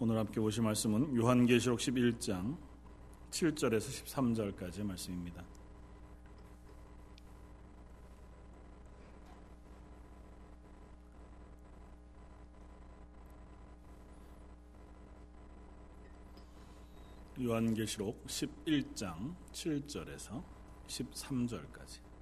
오늘 0.00 0.18
함께 0.18 0.40
보실 0.40 0.64
말씀은 0.64 1.14
요한계시록 1.14 1.78
11장 1.78 2.56
7절에서 3.30 4.04
13절까지의 4.04 4.82
말씀입니다. 4.82 5.44
요한계시록 17.40 18.26
11장 18.26 19.36
7절에서 19.52 20.42
13절까지 20.88 22.13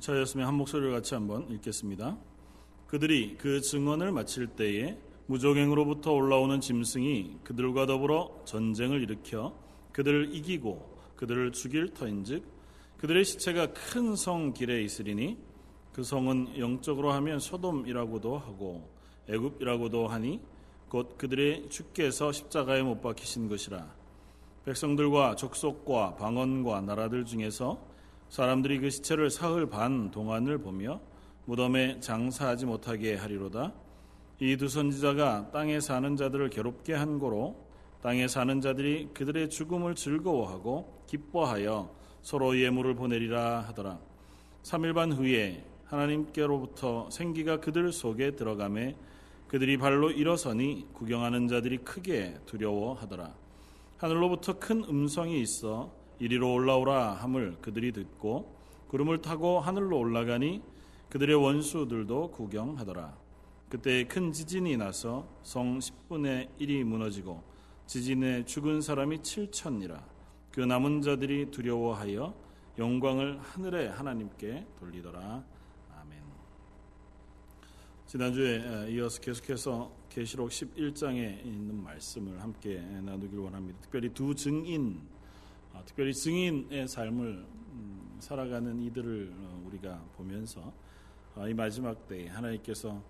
차였으면 0.00 0.46
한 0.46 0.54
목소리를 0.54 0.92
같이 0.92 1.14
한번 1.14 1.48
읽겠습니다. 1.50 2.16
그들이 2.86 3.36
그 3.38 3.60
증언을 3.60 4.12
마칠 4.12 4.48
때에 4.48 4.98
무적행으로부터 5.26 6.12
올라오는 6.12 6.60
짐승이 6.60 7.38
그들과 7.44 7.86
더불어 7.86 8.42
전쟁을 8.44 9.02
일으켜 9.02 9.54
그들을 9.92 10.34
이기고 10.34 10.96
그들을 11.16 11.52
죽일 11.52 11.92
터인즉 11.94 12.44
그들의 12.98 13.24
시체가 13.24 13.72
큰 13.72 14.14
성 14.14 14.52
길에 14.52 14.82
있으리니 14.82 15.38
그 15.92 16.02
성은 16.02 16.58
영적으로 16.58 17.12
하면 17.12 17.38
소돔이라고도 17.38 18.38
하고 18.38 18.88
애굽이라고도 19.28 20.08
하니 20.08 20.40
곧 20.88 21.16
그들의 21.16 21.68
주께서 21.68 22.32
십자가에 22.32 22.82
못 22.82 23.00
박히신 23.00 23.48
것이라 23.48 23.94
백성들과 24.64 25.36
족속과 25.36 26.16
방언과 26.16 26.82
나라들 26.82 27.24
중에서 27.24 27.91
사람들이 28.32 28.78
그 28.78 28.88
시체를 28.88 29.28
사흘 29.28 29.66
반 29.66 30.10
동안을 30.10 30.56
보며 30.56 31.02
무덤에 31.44 32.00
장사하지 32.00 32.64
못하게 32.64 33.14
하리로다. 33.14 33.74
이 34.40 34.56
두 34.56 34.68
선지자가 34.68 35.50
땅에 35.50 35.80
사는 35.80 36.16
자들을 36.16 36.48
괴롭게 36.48 36.94
한 36.94 37.18
고로 37.18 37.54
땅에 38.00 38.26
사는 38.28 38.58
자들이 38.62 39.10
그들의 39.12 39.50
죽음을 39.50 39.94
즐거워하고 39.94 41.04
기뻐하여 41.06 41.94
서로 42.22 42.58
예물을 42.58 42.94
보내리라 42.94 43.60
하더라. 43.68 44.00
3일 44.62 44.94
반 44.94 45.12
후에 45.12 45.62
하나님께로부터 45.84 47.10
생기가 47.10 47.60
그들 47.60 47.92
속에 47.92 48.30
들어가매 48.30 48.96
그들이 49.46 49.76
발로 49.76 50.10
일어서니 50.10 50.86
구경하는 50.94 51.48
자들이 51.48 51.78
크게 51.84 52.38
두려워하더라. 52.46 53.34
하늘로부터 53.98 54.58
큰 54.58 54.84
음성이 54.84 55.42
있어 55.42 56.00
이리로 56.22 56.54
올라오라 56.54 57.14
함을 57.14 57.56
그들이 57.60 57.90
듣고 57.90 58.56
구름을 58.86 59.22
타고 59.22 59.58
하늘로 59.58 59.98
올라가니 59.98 60.62
그들의 61.08 61.34
원수들도 61.34 62.30
구경하더라. 62.30 63.18
그때 63.68 64.04
큰 64.06 64.30
지진이 64.30 64.76
나서 64.76 65.26
성 65.42 65.80
10분의 65.80 66.60
1이 66.60 66.84
무너지고 66.84 67.42
지진에 67.86 68.44
죽은 68.44 68.82
사람이 68.82 69.18
7천이라. 69.18 70.00
그 70.52 70.60
남은 70.60 71.02
자들이 71.02 71.50
두려워하여 71.50 72.32
영광을 72.78 73.40
하늘의 73.40 73.90
하나님께 73.90 74.64
돌리더라. 74.78 75.44
아멘. 75.98 76.22
지난주에 78.06 78.90
이어서 78.90 79.20
계속해서 79.20 79.90
계시록 80.08 80.50
11장에 80.50 81.44
있는 81.44 81.82
말씀을 81.82 82.40
함께 82.40 82.78
나누길 82.78 83.40
원합니다. 83.40 83.80
특별히 83.80 84.08
두 84.10 84.32
증인 84.36 85.00
어, 85.10 85.11
특별히 85.86 86.14
증인의 86.14 86.88
삶을 86.88 87.26
음, 87.26 88.16
살아가는 88.20 88.80
이들을 88.80 89.32
어, 89.36 89.62
우리가 89.66 90.02
보면서 90.16 90.72
어, 91.34 91.48
이 91.48 91.54
마지막 91.54 92.06
때에 92.06 92.28
하나님께서 92.28 93.02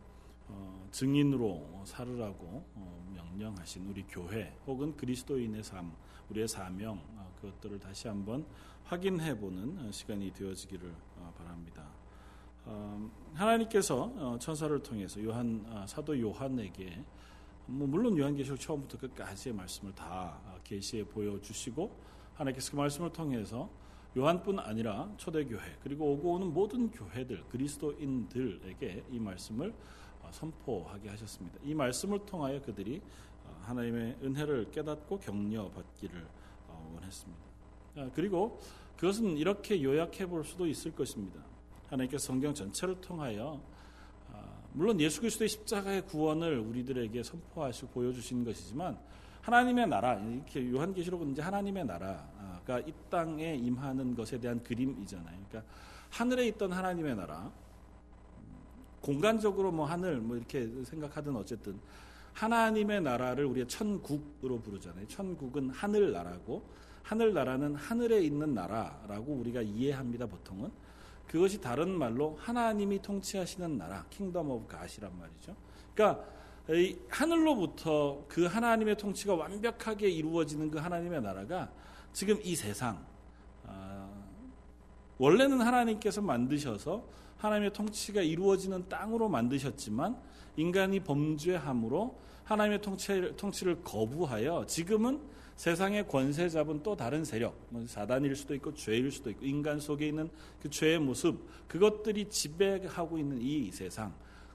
증인으로 0.91 1.83
살으라고 1.87 2.63
명령하신 3.15 3.89
우리 3.89 4.03
교회 4.03 4.55
혹은 4.67 4.95
그리스도인의 4.95 5.63
삶, 5.63 5.91
우리의 6.29 6.47
사명 6.47 7.01
그것들을 7.41 7.79
다시 7.79 8.09
한번 8.09 8.45
확인해 8.85 9.39
보는 9.39 9.91
시간이 9.91 10.31
되어지기를 10.35 10.95
바랍니다. 11.39 11.89
하나님께서 13.33 14.37
천사를 14.39 14.79
통해서 14.83 15.25
요한 15.25 15.65
사도 15.87 16.21
요한에게 16.21 17.03
뭐 17.65 17.87
물론 17.87 18.19
요한계시록 18.19 18.61
처음부터 18.61 18.99
끝까지의 18.99 19.55
말씀을 19.55 19.95
다 19.95 20.39
계시해 20.65 21.05
보여주시고 21.05 22.12
하나님께서 22.43 22.73
그 22.73 22.77
말씀을 22.77 23.13
통해서 23.13 23.69
요한뿐 24.17 24.59
아니라 24.59 25.11
초대교회 25.17 25.79
그리고 25.83 26.13
오고 26.13 26.35
오는 26.35 26.53
모든 26.53 26.91
교회들 26.91 27.45
그리스도인들에게 27.51 29.05
이 29.11 29.19
말씀을 29.19 29.73
어, 30.21 30.29
선포하게 30.31 31.09
하셨습니다. 31.11 31.59
이 31.65 31.75
말씀을 31.75 32.27
통하여 32.27 32.61
그들이 32.61 33.01
어, 33.45 33.59
하나님의 33.63 34.19
은혜를 34.23 34.71
깨닫고 34.71 35.21
격려받기를 35.21 36.27
어, 36.69 36.93
원했습니다. 36.95 37.43
아, 37.97 38.11
그리고 38.15 38.61
그것은 38.97 39.37
이렇게 39.37 39.83
요약해 39.83 40.27
볼 40.27 40.45
수도 40.45 40.67
있을 40.67 40.93
것입니다. 40.93 41.41
하나님께서 41.89 42.27
성경 42.27 42.53
전체를 42.53 43.01
통하여 43.01 43.61
아, 44.31 44.63
물론 44.73 45.01
예수 45.01 45.21
그리스도의 45.21 45.49
십자가의 45.49 46.07
구원을 46.07 46.59
우리들에게 46.59 47.23
선포하시고 47.23 47.89
보여주신 47.93 48.45
것이지만 48.45 48.99
하나님의 49.43 49.89
나라 49.89 50.15
이렇게 50.15 50.71
요한계시록은 50.71 51.33
이제 51.33 51.43
하나님의 51.43 51.85
나라가 51.85 52.81
이 52.81 52.93
땅에 53.11 53.55
임하는 53.57 54.15
것에 54.15 54.41
대한 54.41 54.63
그림이잖아요. 54.63 55.37
그러니까 55.49 55.71
하늘에 56.11 56.47
있던 56.49 56.73
하나님의 56.73 57.17
나라 57.17 57.51
공간적으로 59.01 59.73
뭐 59.73 59.85
하늘 59.85 60.19
뭐 60.19 60.37
이렇게 60.37 60.69
생각하든 60.85 61.37
어쨌든 61.37 61.79
하나님의 62.35 63.03
나라를 63.03 63.45
우리가 63.45 63.67
천국으로 63.67 64.61
부르잖아요. 64.61 65.07
천국은 65.09 65.71
하늘 65.71 66.13
나라고 66.13 66.63
하늘 67.03 67.35
나라는 67.35 67.75
하늘에 67.75 68.23
있는 68.23 68.55
나라라고 68.55 69.33
우리가 69.33 69.61
이해합니다. 69.61 70.27
보통은 70.27 70.71
그것이 71.27 71.61
다른 71.61 71.91
말로 71.91 72.37
하나님이 72.41 73.03
통치하시는 73.03 73.77
나라, 73.77 74.05
Kingdom 74.11 74.51
of 74.51 74.69
God이란 74.69 75.19
말이죠. 75.19 75.57
그러니까 75.95 76.25
하늘로부터 77.09 78.25
그 78.29 78.47
하나님의 78.47 78.97
통치가 78.97 79.35
완벽하게 79.35 80.09
이루어지는 80.09 80.71
그 80.71 80.79
하나님의 80.79 81.21
나라가 81.23 81.71
지금 82.13 82.39
이 82.43 82.55
세상 82.55 83.05
아, 83.67 84.09
원래는 85.19 85.61
하나님께서 85.61 86.21
만드셔서 86.21 87.05
하나님의 87.37 87.73
통치가 87.73 88.23
이루어지는 88.23 88.89
땅으로 88.89 89.29
만드셨지만 89.29 90.17
인간이 90.57 91.01
범죄함으로 91.01 92.19
하나님의 92.45 92.81
통치를, 92.81 93.37
통치를 93.37 93.83
거부하여 93.83 94.67
지금은 94.67 95.21
세상의 95.57 96.09
권세 96.09 96.49
잡은 96.49 96.83
또 96.83 96.97
다른 96.97 97.25
세력, 97.25 97.57
뭐 97.69 97.85
사단일 97.87 98.35
수도 98.35 98.55
있고 98.55 98.75
죄일 98.75 99.11
수도 99.11 99.31
있고 99.31 99.45
인간 99.45 99.79
속에 99.79 100.09
있는 100.09 100.31
그 100.61 100.71
죄의 100.71 100.99
모습, 100.99 101.47
그것들이 101.69 102.29
지배하고 102.29 103.19
있는 103.19 103.41
이 103.41 103.71
세상, 103.71 104.13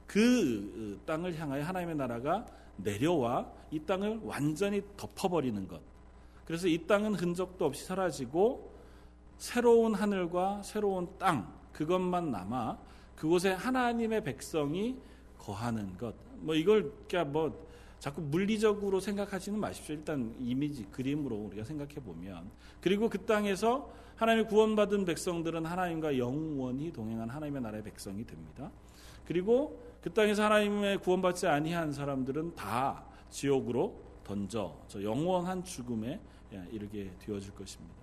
그 0.07 0.97
어, 0.97 1.06
땅을 1.06 1.38
향하여 1.38 1.63
하나님의 1.63 1.95
나라가 1.95 2.45
내려와 2.78 3.51
이 3.72 3.79
땅을 3.79 4.22
완전히 4.23 4.81
덮어버리는 4.95 5.68
것. 5.68 5.81
그래서 6.45 6.68
이 6.68 6.88
땅은 6.88 7.16
흔적도 7.16 7.66
없이 7.66 7.85
사라지고 7.85 8.73
새로운 9.38 9.94
하늘과 9.94 10.63
새로운 10.63 11.09
땅 11.19 11.53
그것만 11.73 12.31
남아 12.31 12.78
그곳에 13.16 13.51
하나님의 13.51 14.23
백성이 14.23 14.97
거하는 15.38 15.97
것. 15.97 16.16
뭐 16.40 16.56
이걸 16.56 16.91
그러니까 17.07 17.25
뭐 17.25 17.67
자꾸 18.00 18.22
물리적으로 18.22 19.00
생각하지는 19.00 19.59
마십시오. 19.59 19.96
일단 19.96 20.35
이미지 20.40 20.85
그림으로 20.85 21.35
우리가 21.35 21.63
생각해 21.63 21.96
보면 21.96 22.50
그리고 22.79 23.09
그 23.09 23.25
땅에서 23.25 23.91
하나님의 24.16 24.47
구원받은 24.47 25.05
백성들은 25.05 25.66
하나님과 25.66 26.17
영원히 26.17 26.91
동행한 26.91 27.29
하나님의 27.29 27.61
나라의 27.61 27.84
백성이 27.84 28.26
됩니다. 28.26 28.72
그리고 29.26 29.86
그 30.08 30.14
땅에서 30.14 30.46
하나님의 30.46 31.00
구원받지 31.00 31.48
아니한 31.48 31.92
사람들은 31.92 32.56
다 32.56 33.04
지옥으로 33.30 34.02
던져 34.24 34.74
저 34.88 35.04
영원한 35.04 35.62
죽음에 35.66 36.22
예, 36.54 36.64
이르게 36.72 37.12
되어질 37.20 37.54
것입니다. 37.54 37.94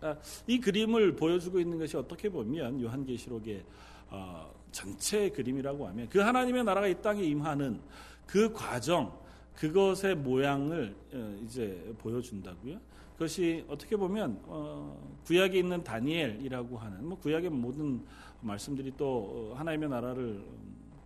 아, 0.00 0.16
이 0.46 0.58
그림을 0.58 1.14
보여주고 1.14 1.60
있는 1.60 1.78
것이 1.78 1.98
어떻게 1.98 2.30
보면 2.30 2.80
요한계시록의 2.80 3.64
어, 4.08 4.50
전체 4.72 5.28
그림이라고 5.28 5.86
하면 5.88 6.08
그 6.08 6.20
하나님의 6.20 6.64
나라가 6.64 6.86
이 6.86 6.94
땅에 7.02 7.22
임하는 7.22 7.82
그 8.26 8.50
과정, 8.54 9.14
그것의 9.56 10.14
모양을 10.16 10.96
어, 11.12 11.38
이제 11.44 11.94
보여준다고요. 11.98 12.80
그것이 13.12 13.62
어떻게 13.68 13.94
보면 13.94 14.40
어, 14.46 15.18
구약에 15.26 15.58
있는 15.58 15.84
다니엘이라고 15.84 16.78
하는 16.78 17.06
뭐 17.06 17.18
구약의 17.18 17.50
모든 17.50 18.02
말씀들이 18.40 18.94
또 18.96 19.52
하나님의 19.54 19.90
나라를 19.90 20.42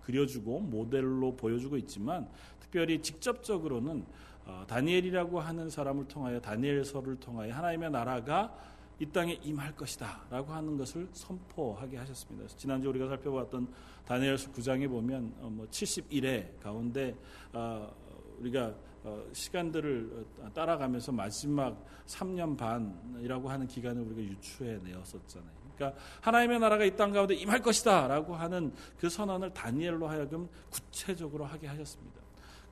그려주고 0.08 0.60
모델로 0.60 1.37
보여주고 1.37 1.76
있지만 1.76 2.26
특별히 2.60 3.00
직접적으로는 3.02 4.06
어, 4.46 4.64
다니엘이라고 4.66 5.38
하는 5.38 5.69
사람을 5.69 6.08
통하여 6.08 6.40
다니엘서를 6.40 7.16
통하여 7.16 7.52
하나님의 7.52 7.90
나라가 7.90 8.55
이 8.99 9.05
땅에 9.06 9.34
임할 9.43 9.76
것이다 9.76 10.25
라고 10.31 10.52
하는 10.52 10.78
것을 10.78 11.06
선포하게 11.12 11.99
하셨습니다. 11.99 12.49
지난주 12.56 12.88
우리가 12.88 13.06
살펴봤던 13.08 13.69
다니엘서 14.06 14.50
9장에 14.52 14.88
보면 14.88 15.34
어, 15.40 15.50
뭐 15.50 15.66
71회 15.66 16.58
가운데 16.58 17.14
어, 17.52 17.94
우리가 18.38 18.75
어, 19.04 19.22
시간들을 19.32 20.25
따라가면서 20.54 21.12
마지막 21.12 21.87
3년 22.06 22.56
반이라고 22.56 23.50
하는 23.50 23.66
기간을 23.66 24.02
우리가 24.04 24.22
유추해 24.22 24.78
내었었잖아요. 24.82 25.57
그러니까 25.78 26.00
하나님의 26.20 26.58
나라가 26.58 26.84
이 26.84 26.96
땅 26.96 27.12
가운데 27.12 27.34
임할 27.34 27.60
것이다라고 27.60 28.34
하는 28.34 28.72
그 28.98 29.08
선언을 29.08 29.54
다니엘로 29.54 30.08
하여금 30.08 30.48
구체적으로 30.70 31.44
하게 31.44 31.69
하셨습니다. 31.69 32.20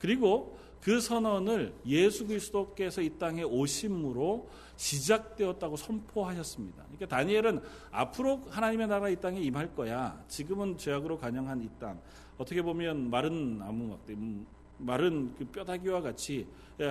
그리고 0.00 0.58
그 0.82 1.00
선언을 1.00 1.72
예수 1.86 2.26
그리스도께서 2.26 3.00
이 3.02 3.10
땅에 3.18 3.42
오심으로 3.42 4.48
시작되었다고 4.76 5.76
선포하셨습니다. 5.76 6.82
그러니까 6.84 7.06
다니엘은 7.06 7.60
앞으로 7.90 8.42
하나님의 8.50 8.86
나라 8.88 9.08
이 9.08 9.16
땅에 9.16 9.40
임할 9.40 9.74
거야. 9.74 10.22
지금은 10.28 10.76
죄악으로 10.76 11.18
간영한 11.18 11.62
이 11.62 11.68
땅. 11.80 11.98
어떻게 12.36 12.62
보면 12.62 13.08
마른 13.10 13.58
나무 13.58 13.96
음, 14.10 14.46
마른 14.78 15.34
그 15.38 15.44
뼈다귀와 15.46 16.02
같이 16.02 16.46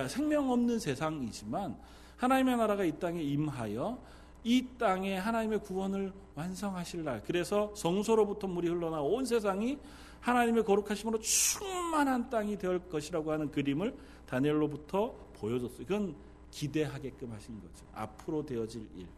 생명 0.08 0.50
없는 0.50 0.78
세상이지만 0.78 1.76
하나님의 2.16 2.56
나라가 2.56 2.84
이 2.84 2.98
땅에 2.98 3.22
임하여 3.22 3.98
이 4.46 4.64
땅에 4.78 5.16
하나님의 5.16 5.58
구원을 5.58 6.12
완성하실 6.36 7.02
날. 7.02 7.20
그래서 7.26 7.74
성소로부터 7.74 8.46
물이 8.46 8.68
흘러나 8.68 9.00
온 9.00 9.24
세상이 9.24 9.76
하나님의 10.20 10.64
거룩하심으로 10.64 11.18
충만한 11.18 12.30
땅이 12.30 12.56
될 12.56 12.78
것이라고 12.88 13.32
하는 13.32 13.50
그림을 13.50 13.96
다니엘로부터 14.28 15.12
보여줬어요. 15.34 15.78
그건 15.78 16.14
기대하게끔 16.52 17.32
하신 17.32 17.60
거죠. 17.60 17.84
앞으로 17.92 18.46
되어질 18.46 18.86
일. 18.94 19.08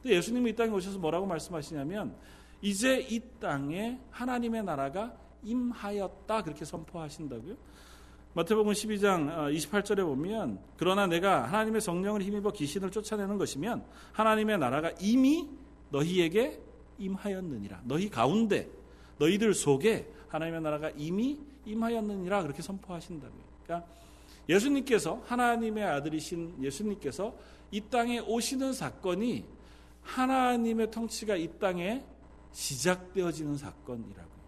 근데 0.00 0.14
예수님이 0.18 0.50
이 0.50 0.54
땅에 0.54 0.70
오셔서 0.70 1.00
뭐라고 1.00 1.26
말씀하시냐면 1.26 2.14
이제 2.62 3.00
이 3.10 3.20
땅에 3.40 3.98
하나님의 4.12 4.62
나라가 4.62 5.16
임하였다 5.42 6.44
그렇게 6.44 6.64
선포하신다고요. 6.64 7.56
마태복음 8.36 8.70
12장 8.70 9.50
28절에 9.50 10.04
보면 10.04 10.58
그러나 10.76 11.06
내가 11.06 11.44
하나님의 11.44 11.80
성령을 11.80 12.20
힘입어 12.20 12.52
귀신을 12.52 12.90
쫓아내는 12.90 13.38
것이면 13.38 13.82
하나님의 14.12 14.58
나라가 14.58 14.92
이미 15.00 15.48
너희에게 15.88 16.60
임하였느니라. 16.98 17.80
너희 17.84 18.10
가운데 18.10 18.68
너희들 19.16 19.54
속에 19.54 20.12
하나님의 20.28 20.60
나라가 20.60 20.90
이미 20.98 21.38
임하였느니라 21.64 22.42
그렇게 22.42 22.60
선포하신다고요. 22.60 23.40
그러니까 23.64 23.88
예수님께서 24.50 25.22
하나님의 25.24 25.84
아들이신 25.84 26.62
예수님께서 26.62 27.34
이 27.70 27.80
땅에 27.80 28.18
오시는 28.18 28.74
사건이 28.74 29.46
하나님의 30.02 30.90
통치가 30.90 31.36
이 31.36 31.48
땅에 31.58 32.04
시작되어지는 32.52 33.56
사건이라고요. 33.56 34.44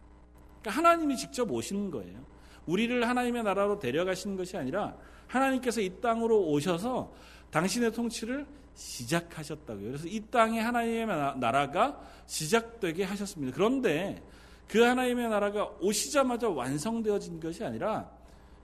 그러니까 0.60 0.70
하나님이 0.72 1.16
직접 1.16 1.50
오시는 1.50 1.90
거예요. 1.90 2.37
우리를 2.68 3.08
하나님의 3.08 3.42
나라로 3.42 3.78
데려가시는 3.78 4.36
것이 4.36 4.56
아니라 4.56 4.94
하나님께서 5.26 5.80
이 5.80 6.00
땅으로 6.00 6.48
오셔서 6.48 7.12
당신의 7.50 7.92
통치를 7.92 8.46
시작하셨다고요. 8.74 9.86
그래서 9.86 10.06
이 10.06 10.20
땅에 10.30 10.60
하나님의 10.60 11.06
나라가 11.38 12.00
시작되게 12.26 13.04
하셨습니다. 13.04 13.54
그런데 13.54 14.22
그 14.68 14.82
하나님의 14.82 15.30
나라가 15.30 15.64
오시자마자 15.80 16.50
완성되어진 16.50 17.40
것이 17.40 17.64
아니라 17.64 18.10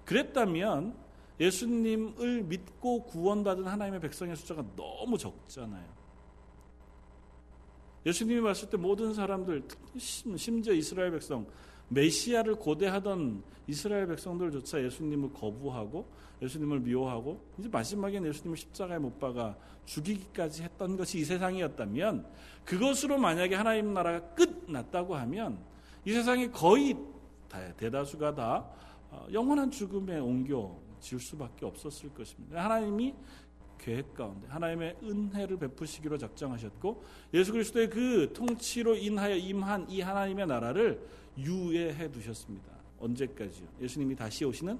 그랬다면 0.04 0.94
예수님을 1.40 2.42
믿고 2.44 3.04
구원받은 3.04 3.66
하나님의 3.66 4.00
백성의 4.00 4.36
숫자가 4.36 4.64
너무 4.76 5.16
적잖아요. 5.18 6.04
예수님이 8.06 8.42
봤을 8.42 8.68
때 8.68 8.76
모든 8.76 9.14
사람들, 9.14 9.64
심지어 9.96 10.74
이스라엘 10.74 11.10
백성, 11.10 11.46
메시아를 11.88 12.56
고대하던 12.56 13.42
이스라엘 13.66 14.06
백성들조차 14.06 14.82
예수님을 14.84 15.32
거부하고 15.32 16.06
예수님을 16.42 16.80
미워하고 16.80 17.40
이제 17.58 17.68
마지막엔 17.68 18.26
예수님을 18.26 18.56
십자가에 18.56 18.98
못 18.98 19.18
박아 19.18 19.56
죽이기까지 19.86 20.62
했던 20.62 20.96
것이 20.96 21.18
이 21.18 21.24
세상이었다면 21.24 22.26
그것으로 22.64 23.18
만약에 23.18 23.54
하나님 23.54 23.94
나라가 23.94 24.20
끝났다고 24.34 25.14
하면 25.16 25.58
이 26.04 26.12
세상이 26.12 26.50
거의 26.50 26.96
대다수가 27.76 28.34
다 28.34 28.68
어, 29.10 29.26
영원한 29.32 29.70
죽음에 29.70 30.18
옮겨 30.18 30.76
질 31.00 31.20
수밖에 31.20 31.66
없었을 31.66 32.12
것입니다. 32.14 32.64
하나님이 32.64 33.14
계획 33.78 34.14
가운데 34.14 34.48
하나님의 34.48 34.96
은혜를 35.02 35.58
베푸시기로 35.58 36.16
작정하셨고 36.16 37.04
예수 37.34 37.52
그리스도의 37.52 37.90
그 37.90 38.32
통치로 38.32 38.96
인하여 38.96 39.36
임한 39.36 39.90
이 39.90 40.00
하나님의 40.00 40.46
나라를 40.46 41.06
유예해 41.38 42.10
두셨습니다. 42.10 42.72
언제까지요? 43.00 43.66
예수님이 43.80 44.16
다시 44.16 44.44
오시는 44.44 44.78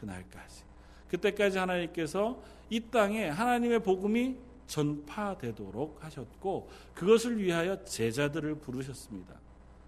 그날까지. 0.00 0.64
그때까지 1.08 1.58
하나님께서 1.58 2.40
이 2.70 2.80
땅에 2.80 3.28
하나님의 3.28 3.82
복음이 3.82 4.36
전파되도록 4.66 6.04
하셨고 6.04 6.68
그것을 6.94 7.42
위하여 7.42 7.82
제자들을 7.84 8.56
부르셨습니다. 8.56 9.34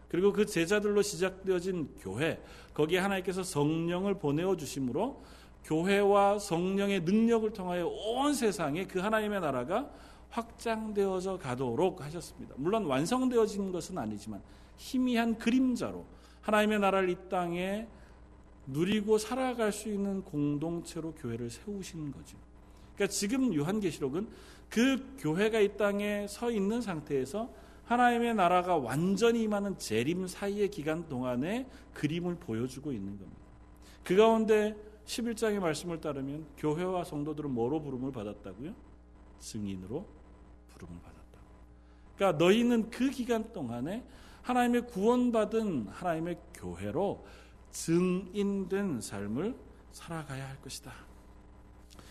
그리고 0.08 0.32
그 0.32 0.44
제자들로 0.44 1.02
시작되어진 1.02 1.94
교회, 2.00 2.42
거기에 2.74 2.98
하나님께서 2.98 3.44
성령을 3.44 4.14
보내어 4.14 4.56
주심으로 4.56 5.22
교회와 5.64 6.38
성령의 6.38 7.02
능력을 7.02 7.52
통하여 7.52 7.86
온 7.86 8.34
세상에 8.34 8.86
그 8.86 8.98
하나님의 8.98 9.40
나라가 9.40 9.90
확장되어져 10.30 11.38
가도록 11.38 12.00
하셨습니다. 12.02 12.54
물론 12.56 12.86
완성되어진 12.86 13.70
것은 13.70 13.98
아니지만 13.98 14.40
희미한 14.80 15.36
그림자로 15.36 16.06
하나님의 16.40 16.80
나라를 16.80 17.10
이 17.10 17.16
땅에 17.28 17.86
누리고 18.66 19.18
살아갈 19.18 19.72
수 19.72 19.90
있는 19.90 20.22
공동체로 20.22 21.12
교회를 21.12 21.50
세우신 21.50 22.10
거죠. 22.12 22.38
그러니까 22.94 23.12
지금 23.12 23.54
요한계시록은 23.54 24.28
그 24.70 25.16
교회가 25.18 25.60
이 25.60 25.76
땅에 25.76 26.26
서 26.26 26.50
있는 26.50 26.80
상태에서 26.80 27.52
하나님의 27.84 28.34
나라가 28.34 28.76
완전히 28.76 29.42
임하는 29.42 29.76
재림 29.76 30.26
사이의 30.26 30.70
기간 30.70 31.06
동안에 31.08 31.68
그림을 31.92 32.36
보여주고 32.36 32.92
있는 32.92 33.18
겁니다. 33.18 33.40
그 34.02 34.16
가운데 34.16 34.76
11장의 35.04 35.58
말씀을 35.58 36.00
따르면 36.00 36.46
교회와 36.56 37.04
성도들은 37.04 37.50
뭐로 37.50 37.82
부름을 37.82 38.12
받았다고요? 38.12 38.74
증인으로 39.40 40.06
부름을 40.68 41.00
받았다. 41.02 41.20
그러니까 42.16 42.42
너희는 42.42 42.90
그 42.90 43.10
기간 43.10 43.52
동안에 43.52 44.04
하나님의 44.42 44.86
구원받은 44.86 45.88
하나님의 45.88 46.38
교회로 46.54 47.24
증인된 47.70 49.00
삶을 49.00 49.56
살아가야 49.92 50.48
할 50.48 50.60
것이다. 50.60 50.92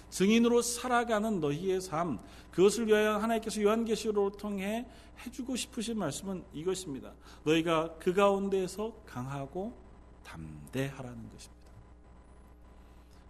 증인으로 0.09 0.61
살아가는 0.61 1.39
너희의 1.39 1.81
삶, 1.81 2.19
그것을 2.51 2.87
위하여 2.87 3.17
하나님께서 3.17 3.61
요한계시록을 3.61 4.37
통해 4.37 4.87
해주고 5.25 5.55
싶으신 5.55 5.97
말씀은 5.99 6.43
이것입니다. 6.53 7.13
너희가 7.43 7.95
그 7.99 8.13
가운데에서 8.13 8.93
강하고 9.05 9.77
담대하라는 10.23 11.29
것입니다. 11.29 11.59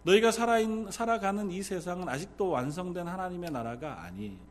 너희가 0.02 0.30
살아가는 0.30 1.50
이 1.50 1.62
세상은 1.62 2.08
아직도 2.08 2.48
완성된 2.48 3.06
하나님의 3.06 3.50
나라가 3.50 4.02
아니에요. 4.04 4.49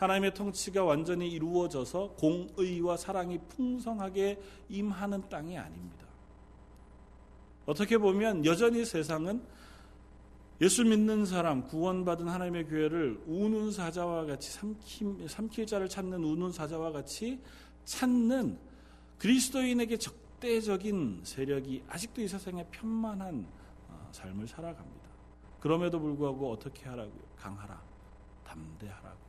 하나님의 0.00 0.32
통치가 0.32 0.82
완전히 0.82 1.28
이루어져서 1.30 2.14
공의와 2.18 2.96
사랑이 2.96 3.38
풍성하게 3.48 4.40
임하는 4.70 5.28
땅이 5.28 5.58
아닙니다. 5.58 6.06
어떻게 7.66 7.98
보면 7.98 8.46
여전히 8.46 8.86
세상은 8.86 9.42
예수 10.62 10.84
믿는 10.84 11.26
사람, 11.26 11.64
구원받은 11.64 12.28
하나님의 12.28 12.66
교회를 12.66 13.22
우는 13.26 13.72
사자와 13.72 14.24
같이 14.24 14.50
삼킬, 14.50 15.28
삼킬 15.28 15.66
자를 15.66 15.88
찾는 15.88 16.24
우는 16.24 16.50
사자와 16.50 16.92
같이 16.92 17.38
찾는 17.84 18.58
그리스도인에게 19.18 19.98
적대적인 19.98 21.20
세력이 21.24 21.84
아직도 21.88 22.22
이 22.22 22.28
세상에 22.28 22.66
편만한 22.70 23.46
어, 23.88 24.08
삶을 24.12 24.48
살아갑니다. 24.48 25.10
그럼에도 25.60 26.00
불구하고 26.00 26.52
어떻게 26.52 26.88
하라고요? 26.88 27.22
강하라, 27.36 27.82
담대하라고. 28.44 29.19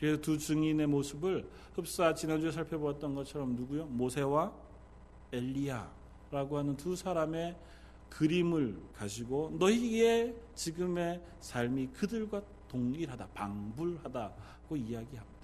그래서 0.00 0.18
두 0.20 0.38
증인의 0.38 0.86
모습을 0.86 1.46
흡사 1.74 2.14
지난주에 2.14 2.50
살펴보았던 2.50 3.14
것처럼 3.14 3.54
누구요? 3.54 3.84
모세와 3.84 4.50
엘리야라고 5.30 6.56
하는 6.56 6.76
두 6.76 6.96
사람의 6.96 7.54
그림을 8.08 8.80
가지고 8.94 9.54
너희의 9.58 10.34
지금의 10.54 11.22
삶이 11.40 11.88
그들과 11.88 12.42
동일하다, 12.66 13.28
방불하다고 13.28 14.76
이야기합니다. 14.76 15.40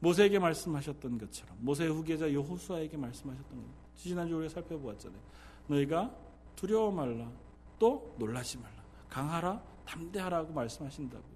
모세에게 0.00 0.38
말씀하셨던 0.38 1.16
것처럼 1.16 1.56
모세의 1.60 1.90
후계자 1.90 2.32
여호수아에게 2.32 2.96
말씀하셨던 2.98 3.56
것. 3.56 3.66
지난주 3.96 4.36
우리가 4.36 4.52
살펴보았잖아요. 4.52 5.20
너희가 5.68 6.14
두려워 6.54 6.90
말라. 6.90 7.30
또 7.78 8.14
놀라지 8.18 8.58
말라. 8.58 8.82
강하라. 9.08 9.62
담대하라고 9.86 10.52
말씀하신다고. 10.52 11.31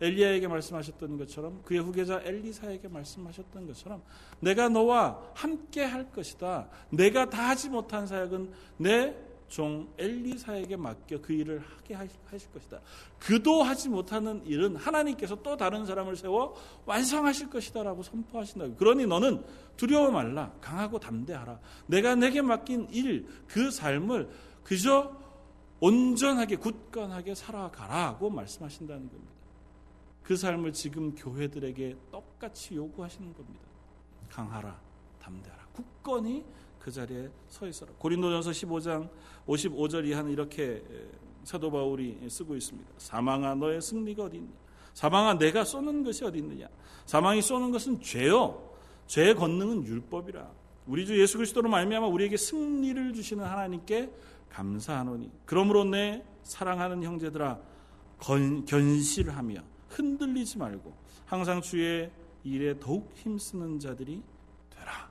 엘리야에게 0.00 0.48
말씀하셨던 0.48 1.18
것처럼 1.18 1.62
그의 1.64 1.80
후계자 1.80 2.20
엘리사에게 2.24 2.88
말씀하셨던 2.88 3.66
것처럼 3.66 4.02
내가 4.40 4.68
너와 4.68 5.20
함께 5.34 5.82
할 5.84 6.10
것이다. 6.12 6.68
내가 6.90 7.28
다 7.28 7.48
하지 7.50 7.68
못한 7.68 8.06
사역은 8.06 8.52
내 8.78 9.28
종 9.48 9.88
엘리사에게 9.96 10.76
맡겨 10.76 11.20
그 11.22 11.32
일을 11.32 11.60
하게 11.60 11.94
하실 11.94 12.52
것이다. 12.52 12.80
그도 13.18 13.62
하지 13.62 13.88
못하는 13.88 14.44
일은 14.44 14.76
하나님께서 14.76 15.36
또 15.42 15.56
다른 15.56 15.86
사람을 15.86 16.16
세워 16.16 16.54
완성하실 16.84 17.48
것이다라고 17.48 18.02
선포하신다. 18.02 18.76
그러니 18.76 19.06
너는 19.06 19.42
두려워 19.76 20.10
말라. 20.10 20.52
강하고 20.60 20.98
담대하라. 20.98 21.58
내가 21.86 22.14
내게 22.14 22.42
맡긴 22.42 22.88
일, 22.90 23.26
그 23.46 23.70
삶을 23.70 24.28
그저 24.62 25.16
온전하게 25.80 26.56
굳건하게 26.56 27.34
살아가라고 27.34 28.28
말씀하신다는 28.28 29.08
겁니다. 29.08 29.37
그 30.28 30.36
삶을 30.36 30.74
지금 30.74 31.14
교회들에게 31.14 31.96
똑같이 32.12 32.74
요구하시는 32.76 33.32
겁니다. 33.32 33.64
강하라, 34.28 34.78
담대하라, 35.22 35.66
굳건히 35.72 36.44
그 36.78 36.90
자리에 36.90 37.30
서 37.48 37.66
있어라. 37.66 37.92
고린도전서 37.96 38.50
15장 38.50 39.08
55절 39.46 40.06
이하는 40.06 40.30
이렇게 40.30 40.84
사도 41.44 41.70
바울이 41.70 42.28
쓰고 42.28 42.56
있습니다. 42.56 42.90
사망아 42.98 43.54
너의 43.54 43.80
승리가 43.80 44.24
어디 44.24 44.36
있냐? 44.36 44.50
사망아 44.92 45.38
내가 45.38 45.64
쏘는 45.64 46.04
것이 46.04 46.22
어디 46.26 46.40
있느냐? 46.40 46.68
사망이 47.06 47.40
쏘는 47.40 47.70
것은 47.70 48.02
죄요. 48.02 48.70
죄의 49.06 49.34
권능은 49.34 49.86
율법이라. 49.86 50.46
우리 50.88 51.06
주 51.06 51.18
예수 51.18 51.38
그리스도로 51.38 51.70
말미암아 51.70 52.06
우리에게 52.06 52.36
승리를 52.36 53.14
주시는 53.14 53.46
하나님께 53.46 54.12
감사하노니. 54.50 55.30
그러므로 55.46 55.84
내 55.84 56.22
사랑하는 56.42 57.02
형제들아 57.02 57.58
건, 58.18 58.66
견실하며 58.66 59.77
흔들리지 59.98 60.58
말고 60.58 60.94
항상 61.26 61.60
주의 61.60 62.10
일에 62.44 62.78
더욱 62.78 63.10
힘쓰는 63.14 63.80
자들이 63.80 64.22
되라. 64.70 65.10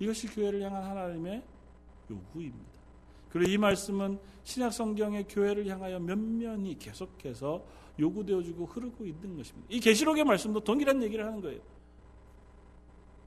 이것이 0.00 0.26
교회를 0.26 0.60
향한 0.62 0.82
하나님의 0.82 1.42
요구입니다. 2.10 2.74
그리고 3.30 3.50
이 3.50 3.58
말씀은 3.58 4.18
신약 4.42 4.72
성경의 4.72 5.26
교회를 5.28 5.66
향하여 5.66 5.98
면면히 5.98 6.78
계속해서 6.78 7.64
요구되어지고 7.98 8.66
흐르고 8.66 9.06
있는 9.06 9.36
것입니다. 9.36 9.66
이 9.70 9.80
계시록의 9.80 10.24
말씀도 10.24 10.60
동일한 10.60 11.02
얘기를 11.02 11.24
하는 11.24 11.40
거예요. 11.40 11.60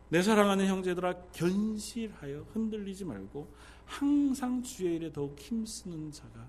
내 0.10 0.22
사랑하는 0.22 0.68
형제들아 0.68 1.14
견실하여 1.34 2.46
흔들리지 2.54 3.04
말고 3.04 3.54
항상 3.86 4.62
주의 4.62 4.96
일에 4.96 5.12
더욱 5.12 5.38
힘쓰는 5.38 6.12
자가 6.12 6.48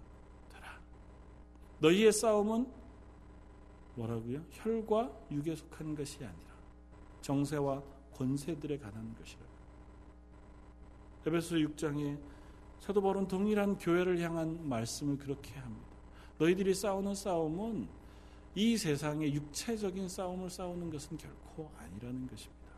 되라. 0.50 0.80
너희의 1.80 2.12
싸움은 2.12 2.66
뭐라고요? 3.98 4.44
혈과 4.50 5.26
육에 5.32 5.56
속한 5.56 5.94
것이 5.94 6.18
아니라 6.18 6.54
정세와 7.20 7.82
권세들에 8.14 8.78
관한 8.78 9.14
것이라고. 9.14 9.48
에베소 11.26 11.56
6장에 11.56 12.18
사도 12.80 13.02
바울은 13.02 13.26
동일한 13.26 13.76
교회를 13.76 14.20
향한 14.20 14.68
말씀을 14.68 15.18
그렇게 15.18 15.54
합니다. 15.54 15.88
너희들이 16.38 16.74
싸우는 16.74 17.14
싸움은 17.14 17.88
이 18.54 18.76
세상의 18.76 19.34
육체적인 19.34 20.08
싸움을 20.08 20.48
싸우는 20.48 20.90
것은 20.90 21.18
결코 21.18 21.70
아니라는 21.78 22.26
것입니다. 22.28 22.68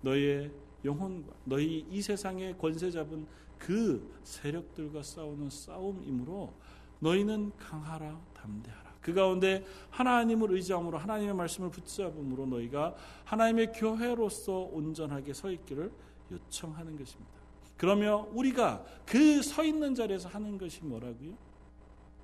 너희의 0.00 0.50
영혼과 0.84 1.32
너희 1.44 1.86
이 1.90 2.00
세상의 2.00 2.58
권세 2.58 2.90
잡은 2.90 3.26
그 3.58 4.18
세력들과 4.24 5.02
싸우는 5.02 5.50
싸움이므로 5.50 6.54
너희는 7.00 7.52
강하라 7.56 8.20
담대하라. 8.34 8.83
그 9.04 9.12
가운데 9.12 9.62
하나님을 9.90 10.50
의지함으로 10.52 10.96
하나님의 10.96 11.34
말씀을 11.34 11.70
붙잡음으로 11.70 12.46
너희가 12.46 12.94
하나님의 13.26 13.72
교회로서 13.72 14.70
온전하게 14.72 15.34
서 15.34 15.50
있기를 15.50 15.92
요청하는 16.32 16.96
것입니다. 16.96 17.30
그러면 17.76 18.26
우리가 18.32 18.82
그 19.04 19.42
서 19.42 19.62
있는 19.62 19.94
자리에서 19.94 20.30
하는 20.30 20.56
것이 20.56 20.82
뭐라고요? 20.82 21.34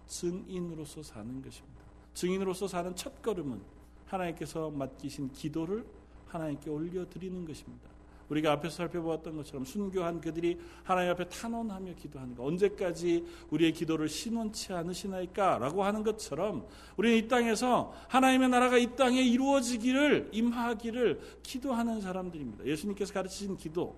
증인으로서 0.06 1.02
사는 1.02 1.42
것입니다. 1.42 1.82
증인으로서 2.14 2.66
사는 2.66 2.96
첫 2.96 3.20
걸음은 3.20 3.60
하나님께서 4.06 4.70
맡기신 4.70 5.32
기도를 5.32 5.84
하나님께 6.28 6.70
올려드리는 6.70 7.44
것입니다. 7.44 7.90
우리가 8.30 8.52
앞에서 8.52 8.76
살펴보았던 8.76 9.36
것처럼 9.36 9.64
순교한 9.64 10.20
그들이 10.20 10.58
하나님 10.84 11.10
앞에 11.10 11.28
탄원하며 11.28 11.94
기도하는 11.94 12.34
것. 12.34 12.44
언제까지 12.44 13.24
우리의 13.50 13.72
기도를 13.72 14.08
신원치 14.08 14.72
않으시나이까 14.72 15.58
라고 15.58 15.84
하는 15.84 16.02
것처럼 16.02 16.66
우리는 16.96 17.18
이 17.18 17.28
땅에서 17.28 17.92
하나님의 18.08 18.48
나라가 18.48 18.78
이 18.78 18.94
땅에 18.96 19.20
이루어지기를 19.20 20.30
임하기를 20.32 21.20
기도하는 21.42 22.00
사람들입니다. 22.00 22.64
예수님께서 22.64 23.12
가르치신 23.12 23.56
기도 23.56 23.96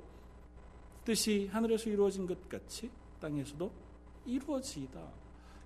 뜻이 1.05 1.49
하늘에서 1.53 1.91
이루어진 1.91 2.27
것 2.27 2.49
같이 2.49 2.91
땅에서도 3.21 3.71
이루어지이다. 4.27 5.01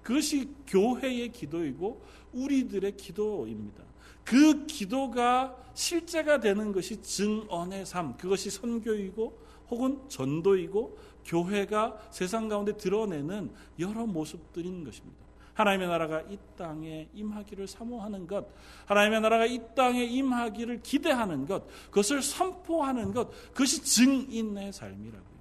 그것이 0.02 0.48
교회의 0.66 1.30
기도이고 1.30 2.00
우리들의 2.32 2.96
기도입니다. 2.96 3.82
그 4.26 4.66
기도가 4.66 5.56
실제가 5.72 6.40
되는 6.40 6.72
것이 6.72 7.00
증언의 7.00 7.86
삶, 7.86 8.16
그것이 8.16 8.50
선교이고 8.50 9.38
혹은 9.70 10.00
전도이고 10.08 10.98
교회가 11.24 12.08
세상 12.10 12.48
가운데 12.48 12.76
드러내는 12.76 13.52
여러 13.78 14.04
모습들인 14.04 14.84
것입니다. 14.84 15.24
하나님의 15.54 15.88
나라가 15.88 16.20
이 16.22 16.36
땅에 16.56 17.08
임하기를 17.14 17.66
사모하는 17.68 18.26
것, 18.26 18.46
하나님의 18.86 19.20
나라가 19.22 19.46
이 19.46 19.60
땅에 19.74 20.04
임하기를 20.04 20.82
기대하는 20.82 21.46
것, 21.46 21.64
그것을 21.86 22.20
선포하는 22.20 23.14
것, 23.14 23.30
그것이 23.52 23.82
증인의 23.82 24.72
삶이라고요. 24.72 25.35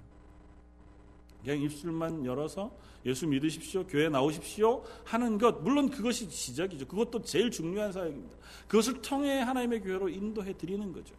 그냥 1.46 1.62
입술만 1.62 2.26
열어서 2.26 2.76
예수 3.04 3.24
믿으십시오. 3.28 3.86
교회 3.86 4.08
나오십시오. 4.08 4.82
하는 5.04 5.38
것. 5.38 5.62
물론 5.62 5.88
그것이 5.88 6.28
시작이죠. 6.28 6.88
그것도 6.88 7.22
제일 7.22 7.52
중요한 7.52 7.92
사역입니다. 7.92 8.36
그것을 8.66 9.00
통해 9.00 9.38
하나님의 9.38 9.80
교회로 9.82 10.08
인도해 10.08 10.52
드리는 10.56 10.92
거죠. 10.92 11.14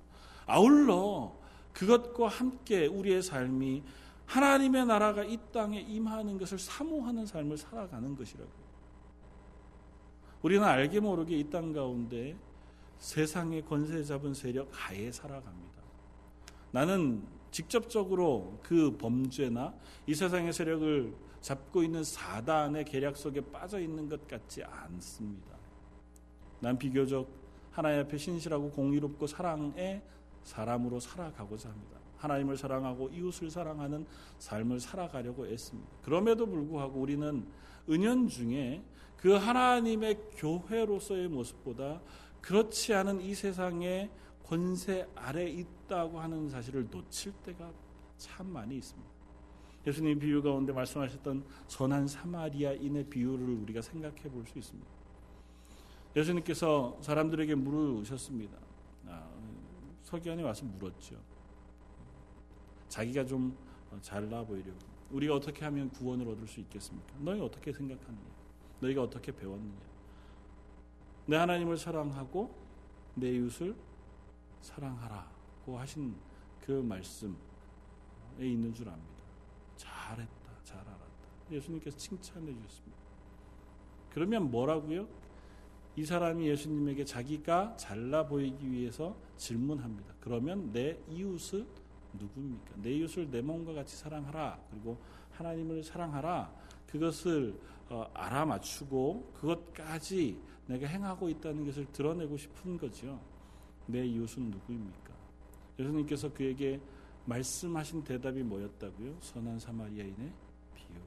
아울러 0.45 1.33
그것과 1.71 2.27
함께 2.27 2.87
우리의 2.87 3.23
삶이 3.23 3.83
하나님의 4.25 4.85
나라가 4.85 5.23
이 5.23 5.37
땅에 5.53 5.79
임하는 5.79 6.37
것을 6.37 6.59
사모하는 6.59 7.25
삶을 7.25 7.55
살아가는 7.55 8.13
것이라고요. 8.15 8.67
우리는 10.41 10.63
알게 10.65 10.99
모르게 10.99 11.37
이 11.37 11.49
땅 11.49 11.71
가운데 11.71 12.35
세상의 12.97 13.63
권세 13.65 14.03
잡은 14.03 14.33
세력 14.33 14.67
하에 14.71 15.09
살아갑니다. 15.09 15.81
나는 16.71 17.23
직접적으로 17.57 18.59
그 18.61 18.95
범죄나 18.97 19.73
이 20.05 20.13
세상의 20.13 20.53
세력을 20.53 21.11
잡고 21.41 21.81
있는 21.81 22.03
사단의 22.03 22.85
계략 22.85 23.17
속에 23.17 23.41
빠져 23.51 23.79
있는 23.79 24.07
것 24.07 24.27
같지 24.27 24.63
않습니다. 24.63 25.57
난 26.59 26.77
비교적 26.77 27.27
하나님 27.71 28.01
앞에 28.01 28.15
신실하고 28.15 28.69
공의롭고 28.69 29.25
사랑의 29.25 30.03
사람으로 30.43 30.99
살아가고자 30.99 31.69
합니다. 31.69 31.97
하나님을 32.17 32.57
사랑하고 32.57 33.09
이웃을 33.09 33.49
사랑하는 33.49 34.05
삶을 34.37 34.79
살아가려고 34.79 35.47
애씁니다. 35.47 35.89
그럼에도 36.03 36.45
불구하고 36.45 36.99
우리는 36.99 37.43
은연 37.89 38.27
중에 38.27 38.83
그 39.15 39.31
하나님의 39.31 40.29
교회로서의 40.35 41.27
모습보다 41.29 42.01
그렇지 42.39 42.93
않은 42.93 43.19
이 43.19 43.33
세상의 43.33 44.11
권세 44.47 45.05
아래 45.13 45.45
있다고 45.49 46.19
하는 46.21 46.47
사실을 46.49 46.87
놓칠 46.89 47.33
때가 47.43 47.69
참 48.17 48.47
많이 48.47 48.77
있습니다. 48.77 49.09
예수님 49.85 50.19
비유 50.19 50.41
가운데 50.41 50.71
말씀하셨던 50.71 51.45
선한 51.67 52.07
사마리아인의 52.07 53.09
비유를 53.09 53.45
우리가 53.61 53.81
생각해 53.81 54.23
볼 54.29 54.45
수 54.45 54.57
있습니다. 54.57 54.87
예수님께서 56.15 56.97
사람들에게 57.01 57.53
물으셨습니다. 57.55 58.57
아, 59.07 59.29
서기관이 60.03 60.41
와서 60.43 60.65
물었죠. 60.65 61.15
자기가 62.87 63.25
좀 63.25 63.55
잘나 64.01 64.43
보이려고. 64.43 64.79
우리가 65.11 65.35
어떻게 65.35 65.63
하면 65.65 65.89
구원을 65.89 66.27
얻을 66.29 66.47
수 66.47 66.59
있겠습니까? 66.61 67.13
너희 67.19 67.39
어떻게 67.41 67.71
생각하느냐? 67.71 68.25
너희가 68.79 69.03
어떻게 69.03 69.31
배웠느냐? 69.33 69.75
내 71.27 71.35
하나님을 71.35 71.77
사랑하고 71.77 72.55
내 73.15 73.31
이웃을 73.35 73.75
사랑하라고 74.61 75.77
하신 75.77 76.15
그 76.61 76.71
말씀에 76.71 77.33
있는 78.39 78.73
줄 78.73 78.89
압니다. 78.89 79.23
잘했다, 79.77 80.51
잘 80.63 80.79
알았다. 80.79 81.05
예수님께서 81.51 81.97
칭찬해 81.97 82.53
주셨습니다. 82.53 82.97
그러면 84.09 84.51
뭐라고요? 84.51 85.07
이 85.95 86.05
사람이 86.05 86.47
예수님에게 86.47 87.05
자기가 87.05 87.75
잘나 87.77 88.27
보이기 88.27 88.71
위해서 88.71 89.17
질문합니다. 89.37 90.13
그러면 90.19 90.71
내 90.71 90.99
이웃을 91.09 91.65
누굽니까? 92.13 92.75
내 92.81 92.93
이웃을 92.93 93.29
내 93.31 93.41
몸과 93.41 93.73
같이 93.73 93.95
사랑하라. 93.97 94.59
그리고 94.69 94.97
하나님을 95.31 95.83
사랑하라. 95.83 96.53
그것을 96.87 97.59
어, 97.89 98.09
알아맞추고 98.13 99.33
그것까지 99.33 100.39
내가 100.67 100.87
행하고 100.87 101.29
있다는 101.29 101.65
것을 101.65 101.85
드러내고 101.91 102.37
싶은 102.37 102.77
거죠. 102.77 103.19
내 103.87 104.05
이웃은 104.05 104.51
누구입니까? 104.51 105.13
예수님께서 105.79 106.31
그에게 106.33 106.79
말씀하신 107.25 108.03
대답이 108.03 108.43
뭐였다고요? 108.43 109.15
선한 109.19 109.59
사마리아인의 109.59 110.31
비유. 110.75 110.97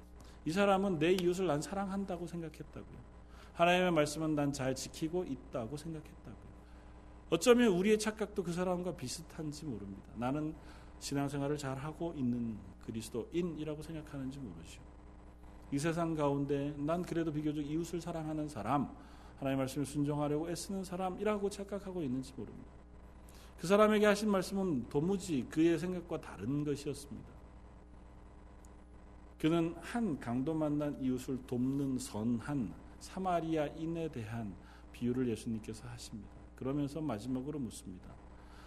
이 0.44 0.52
사람은 0.52 0.98
내 0.98 1.12
이웃을 1.12 1.46
난 1.46 1.60
사랑한다고 1.62 2.26
생각했다고요. 2.26 2.98
하나님의 3.54 3.90
말씀은 3.92 4.34
난 4.34 4.52
잘 4.52 4.74
지키고 4.74 5.24
있다고 5.24 5.76
생각했다고요. 5.76 6.50
어쩌면 7.30 7.68
우리의 7.68 7.98
착각도 7.98 8.42
그 8.42 8.52
사람과 8.52 8.96
비슷한지 8.96 9.64
모릅니다. 9.64 10.02
나는 10.16 10.54
신앙생활을 10.98 11.56
잘 11.56 11.76
하고 11.76 12.12
있는 12.16 12.56
그리스도인이라고 12.84 13.82
생각하는지 13.82 14.38
모르죠. 14.38 14.80
이 15.72 15.78
세상 15.78 16.14
가운데 16.14 16.74
난 16.76 17.02
그래도 17.02 17.32
비교적 17.32 17.64
이웃을 17.64 18.00
사랑하는 18.00 18.48
사람, 18.48 18.90
하나님의 19.40 19.64
말씀을 19.64 19.86
순종하려고 19.86 20.50
애쓰는 20.50 20.84
사람이라고 20.84 21.48
착각하고 21.50 22.02
있는지 22.02 22.32
모릅니다. 22.36 22.70
그 23.58 23.66
사람에게 23.66 24.06
하신 24.06 24.30
말씀은 24.30 24.88
도무지 24.88 25.46
그의 25.50 25.78
생각과 25.78 26.20
다른 26.20 26.64
것이었습니다. 26.64 27.28
그는 29.38 29.74
한 29.80 30.20
강도 30.20 30.52
만난 30.52 30.98
이웃을 31.02 31.38
돕는 31.46 31.98
선한 31.98 32.72
사마리아인에 33.00 34.10
대한 34.10 34.54
비유를 34.92 35.28
예수님께서 35.30 35.88
하십니다. 35.88 36.30
그러면서 36.56 37.00
마지막으로 37.00 37.58
묻습니다. 37.58 38.14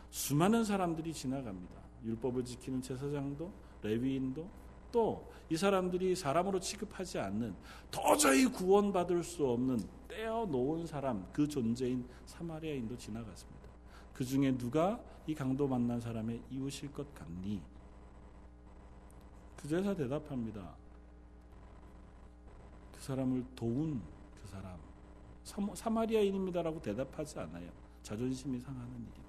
수많은 0.10 0.64
사람들이 0.64 1.14
지나갑니다. 1.14 1.76
율법을 2.04 2.44
지키는 2.44 2.82
제사장도 2.82 3.52
레위인도 3.84 4.50
또 4.94 5.34
이 5.50 5.58
사람들이 5.58 6.16
사람으로 6.16 6.60
취급하지 6.60 7.20
않는 7.20 7.56
도저히 7.92 8.46
구원받을 8.46 9.24
수 9.24 9.46
없는 9.46 9.80
떼어 10.08 10.46
놓은 10.46 10.88
사람 10.88 11.28
그 11.32 11.48
존재인 11.48 12.08
사마리아인도 12.26 12.98
지나갔습니다. 12.98 13.70
그 14.14 14.24
중에 14.24 14.58
누가 14.58 15.00
이 15.28 15.36
강도 15.36 15.68
만난 15.68 16.00
사람의 16.00 16.42
이웃일 16.50 16.92
것 16.92 17.14
같니? 17.14 17.62
그 19.58 19.68
제사 19.68 19.94
대답합니다. 19.94 20.76
그 22.96 23.02
사람을 23.02 23.46
도운 23.56 24.02
그 24.42 24.48
사람 24.48 24.80
사마리아인입니다라고 25.76 26.82
대답하지 26.82 27.38
않아요. 27.40 27.70
자존심이 28.02 28.60
상하는 28.60 28.90
일입니다. 28.90 29.24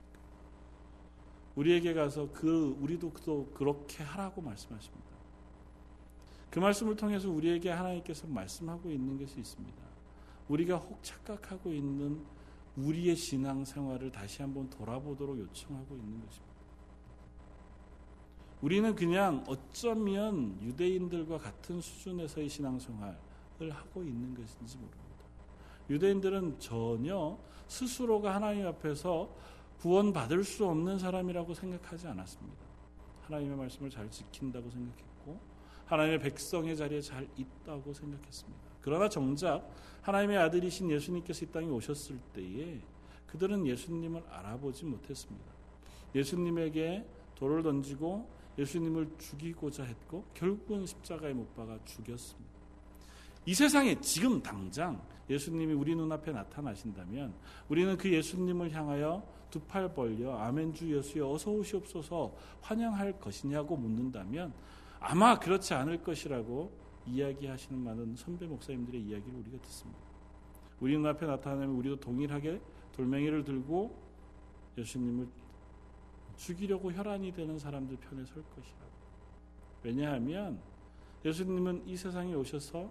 우리에게 1.57 1.93
가서 1.93 2.31
그 2.33 2.77
우리도 2.81 3.13
또 3.25 3.51
그렇게 3.53 4.03
하라고 4.03 4.41
말씀하십니다. 4.41 5.14
그 6.55 6.61
말씀을 6.61 6.95
통해서 6.95 7.29
우리에게 7.29 7.69
하나님께서 7.69 8.29
말씀하고 8.29 8.89
있는 8.89 9.19
것이 9.19 9.41
있습니다. 9.41 9.83
우리가 10.47 10.77
혹 10.77 11.03
착각하고 11.03 11.73
있는 11.73 12.25
우리의 12.77 13.17
신앙 13.17 13.65
생활을 13.65 14.13
다시 14.13 14.41
한번 14.41 14.71
돌아보도록 14.71 15.37
요청하고 15.37 15.97
있는 15.97 16.25
것입니다. 16.25 16.55
우리는 18.61 18.95
그냥 18.95 19.43
어쩌면 19.49 20.57
유대인들과 20.63 21.39
같은 21.39 21.81
수준에서의 21.81 22.49
신앙 22.49 22.79
생활을 22.79 23.73
하고 23.73 24.05
있는 24.05 24.33
것인지 24.37 24.77
모릅니다. 24.77 25.25
유대인들은 25.91 26.61
전혀 26.61 27.37
스스로가 27.67 28.33
하나님 28.33 28.69
앞에서 28.69 29.29
구원받을 29.81 30.45
수 30.45 30.65
없는 30.69 31.01
사람이라고 31.01 31.53
생각하지 31.53 32.07
않았습니다. 32.07 32.65
하나님의 33.23 33.57
말씀을 33.57 33.91
잘 33.91 34.09
지킨다고 34.09 34.71
생각했고 34.71 35.54
하나님의 35.87 36.19
백성의 36.21 36.77
자리에 36.77 37.01
잘 37.01 37.27
있다고 37.37 37.93
생각했습니다. 37.93 38.61
그러나 38.81 39.09
정작 39.09 39.69
하나님의 40.03 40.37
아들이신 40.39 40.91
예수님께서 40.91 41.45
이 41.45 41.49
땅에 41.51 41.67
오셨을 41.67 42.19
때에 42.35 42.81
그들은 43.27 43.67
예수님을 43.67 44.23
알아보지 44.31 44.85
못했습니다. 44.85 45.45
예수님에게 46.15 47.05
돌을 47.35 47.63
던지고 47.63 48.29
예수님을 48.59 49.11
죽이고자 49.19 49.83
했고 49.85 50.25
결국은 50.35 50.87
십자가에 50.87 51.33
못 51.33 51.55
박아 51.57 51.79
죽였습니다. 51.85 52.55
이 53.47 53.55
세상에 53.55 54.01
지금 54.01 54.43
당장 54.43 55.03
예수님이 55.29 55.73
우리 55.75 55.95
눈앞에 55.95 56.33
나타나신다면 56.33 57.35
우리는 57.69 57.97
그 57.97 58.13
예수님을 58.13 58.71
향하여 58.73 59.23
두 59.51 59.61
팔 59.69 59.95
벌려 59.95 60.37
아멘 60.37 60.75
주 60.75 60.97
예수여 60.97 61.31
어서 61.31 61.51
오시옵소서 61.51 62.35
환영할 62.61 63.21
것이냐고 63.21 63.77
묻는다면 63.77 64.53
아마 65.07 65.39
그렇지 65.39 65.75
않을 65.75 66.03
것이라고 66.03 66.73
이야기하시는 67.07 67.79
많은 67.79 68.17
선배 68.17 68.47
목사님들의 68.47 69.03
이야기를 69.03 69.39
우리가 69.41 69.59
듣습니다. 69.59 70.01
우리 70.81 70.97
눈앞에 70.97 71.27
나타나면 71.27 71.77
우리도 71.77 72.01
동일하게 72.01 72.59
돌멩이를 72.93 73.45
들고 73.45 74.03
예수님을 74.79 75.29
죽이려고 76.37 76.91
혈안이 76.91 77.33
되는 77.35 77.59
사람들 77.59 77.99
편에 77.99 78.25
설 78.25 78.43
것이라고. 78.45 78.91
왜냐하면 79.83 80.59
예수님은 81.23 81.87
이 81.87 81.99
세상에 81.99 82.33
오셔서 82.33 82.91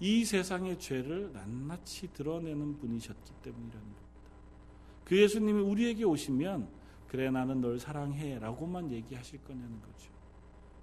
이 0.00 0.24
세상의 0.24 0.80
죄를 0.80 1.32
낱낱이 1.34 2.14
드러내는 2.14 2.78
분이셨기 2.78 3.30
때문이라는 3.42 3.82
겁니다. 3.82 4.02
그 5.04 5.20
예수님이 5.20 5.60
우리에게 5.60 6.04
오시면 6.04 6.66
그래 7.08 7.30
나는 7.30 7.60
널 7.60 7.78
사랑해 7.78 8.38
라고만 8.38 8.90
얘기하실 8.90 9.44
거냐는 9.44 9.82
거죠. 9.82 10.11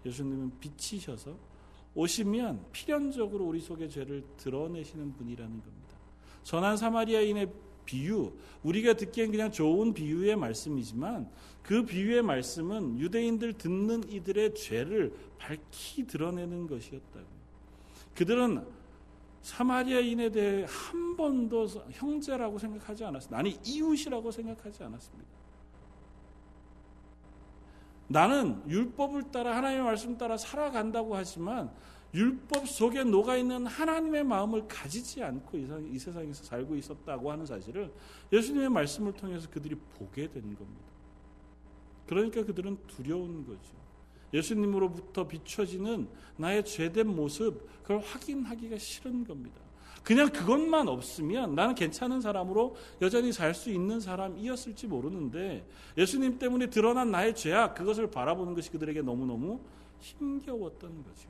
예수님은 0.05 0.59
빛이셔서 0.59 1.35
오시면 1.95 2.65
필연적으로 2.71 3.45
우리 3.45 3.59
속의 3.59 3.89
죄를 3.89 4.23
드러내시는 4.37 5.13
분이라는 5.13 5.49
겁니다. 5.49 5.97
선한 6.43 6.77
사마리아인의 6.77 7.51
비유, 7.85 8.31
우리가 8.63 8.93
듣기엔 8.93 9.31
그냥 9.31 9.51
좋은 9.51 9.93
비유의 9.93 10.35
말씀이지만 10.35 11.29
그 11.63 11.83
비유의 11.85 12.21
말씀은 12.21 12.99
유대인들 12.99 13.53
듣는 13.53 14.09
이들의 14.09 14.53
죄를 14.53 15.13
밝히 15.39 16.05
드러내는 16.05 16.67
것이었다고요. 16.67 17.39
그들은 18.15 18.63
사마리아인에 19.41 20.29
대해 20.29 20.65
한 20.67 21.15
번도 21.15 21.67
형제라고 21.91 22.59
생각하지 22.59 23.05
않았습니다. 23.05 23.37
아니 23.37 23.59
이웃이라고 23.65 24.31
생각하지 24.31 24.83
않았습니다. 24.83 25.38
나는 28.09 28.61
율법을 28.67 29.31
따라 29.31 29.55
하나님의 29.55 29.85
말씀 29.85 30.17
따라 30.17 30.35
살아간다고 30.35 31.15
하지만 31.15 31.71
율법 32.13 32.67
속에 32.67 33.03
녹아 33.03 33.37
있는 33.37 33.67
하나님의 33.67 34.23
마음을 34.23 34.67
가지지 34.67 35.23
않고 35.23 35.57
이 35.91 35.99
세상에서 35.99 36.43
살고 36.43 36.75
있었다고 36.75 37.31
하는 37.31 37.45
사실을 37.45 37.93
예수님의 38.33 38.69
말씀을 38.69 39.13
통해서 39.13 39.47
그들이 39.47 39.75
보게 39.75 40.27
된 40.27 40.41
겁니다. 40.55 40.89
그러니까 42.07 42.43
그들은 42.43 42.77
두려운 42.87 43.45
거죠. 43.45 43.77
예수님으로부터 44.33 45.27
비춰지는 45.27 46.09
나의 46.35 46.65
죄된 46.65 47.07
모습, 47.07 47.67
그걸 47.83 47.99
확인하기가 47.99 48.79
싫은 48.79 49.25
겁니다. 49.25 49.61
그냥 50.03 50.29
그것만 50.29 50.87
없으면 50.87 51.55
나는 51.55 51.75
괜찮은 51.75 52.21
사람으로 52.21 52.75
여전히 53.01 53.31
살 53.31 53.53
수 53.53 53.69
있는 53.69 53.99
사람이었을지 53.99 54.87
모르는데 54.87 55.67
예수님 55.97 56.39
때문에 56.39 56.67
드러난 56.67 57.11
나의 57.11 57.35
죄악, 57.35 57.75
그것을 57.75 58.09
바라보는 58.09 58.53
것이 58.53 58.71
그들에게 58.71 59.01
너무너무 59.01 59.59
힘겨웠던 59.99 61.03
거죠. 61.03 61.29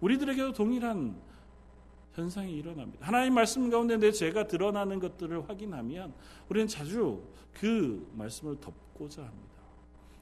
우리들에게도 0.00 0.52
동일한 0.52 1.14
현상이 2.14 2.56
일어납니다. 2.56 3.06
하나님 3.06 3.34
말씀 3.34 3.70
가운데 3.70 3.96
내 3.96 4.10
죄가 4.10 4.46
드러나는 4.46 4.98
것들을 4.98 5.48
확인하면 5.48 6.12
우리는 6.48 6.66
자주 6.66 7.22
그 7.52 8.06
말씀을 8.16 8.58
덮고자 8.60 9.22
합니다. 9.22 9.50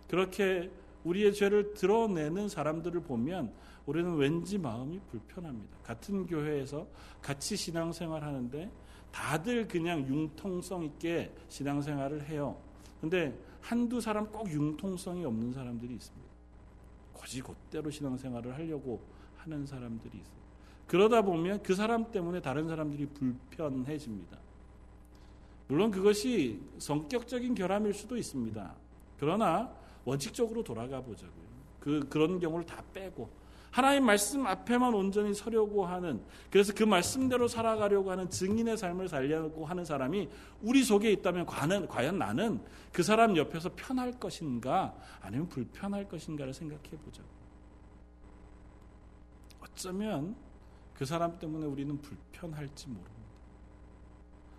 그렇게 0.09 0.71
우리의 1.09 1.33
죄를 1.33 1.73
드러내는 1.75 2.49
사람들을 2.49 3.01
보면 3.03 3.53
우리는 3.87 4.17
왠지 4.17 4.59
마음이 4.59 5.01
불편합니다. 5.11 5.79
같은 5.83 6.27
교회에서 6.27 6.87
같이 7.23 7.57
신앙생활 7.57 8.23
하는데 8.23 8.71
다들 9.11 9.67
그냥 9.67 10.07
융통성 10.07 10.85
있게 10.85 11.33
신앙생활을 11.49 12.29
해요. 12.29 12.61
근데 13.01 13.35
한두 13.63 14.01
사람 14.01 14.31
꼭 14.31 14.51
융통성이 14.51 15.25
없는 15.25 15.53
사람들이 15.53 15.95
있습니다. 15.95 16.29
거지 17.15 17.41
곧대로 17.41 17.91
신앙생활을 17.91 18.55
하려고 18.55 19.01
하는 19.37 19.65
사람들이 19.65 20.19
있어요. 20.19 20.39
그러다 20.87 21.23
보면 21.23 21.63
그 21.63 21.75
사람 21.75 22.11
때문에 22.11 22.41
다른 22.41 22.69
사람들이 22.69 23.07
불편해집니다. 23.07 24.39
물론 25.69 25.91
그것이 25.91 26.61
성격적인 26.79 27.55
결함일 27.55 27.93
수도 27.95 28.17
있습니다. 28.17 28.75
그러나 29.19 29.71
원칙적으로 30.09 30.65
돌아가 30.65 31.01
보자고요. 31.03 31.49
그 31.81 32.09
그런 32.09 32.41
경우를 32.41 32.65
다 32.65 32.83
빼고 32.93 33.29
하나님 33.71 34.07
말씀 34.07 34.47
앞에만 34.47 34.95
온전히 34.95 35.35
서려고 35.35 35.85
하는 35.85 36.23
그래서 36.51 36.73
그 36.75 36.85
말씀대로 36.85 37.47
살아가려고 37.47 38.11
하는 38.11 38.31
증인의 38.31 38.79
삶을 38.79 39.09
살려고 39.09 39.67
하는 39.67 39.85
사람이 39.85 40.29
우리 40.63 40.83
속에 40.83 41.13
있다면 41.13 41.45
과연, 41.45 41.87
과연 41.87 42.19
나는 42.19 42.61
그 42.93 43.03
사람 43.03 43.37
옆에서 43.37 43.71
편할 43.77 44.13
것인가 44.19 44.95
아니면 45.21 45.49
불편할 45.49 46.09
것인가를 46.09 46.55
생각해 46.55 46.91
보자. 47.05 47.23
어쩌면 49.61 50.35
그 50.95 51.05
사람 51.05 51.39
때문에 51.39 51.67
우리는 51.67 52.01
불편할지 52.01 52.89
모릅니다. 52.89 53.19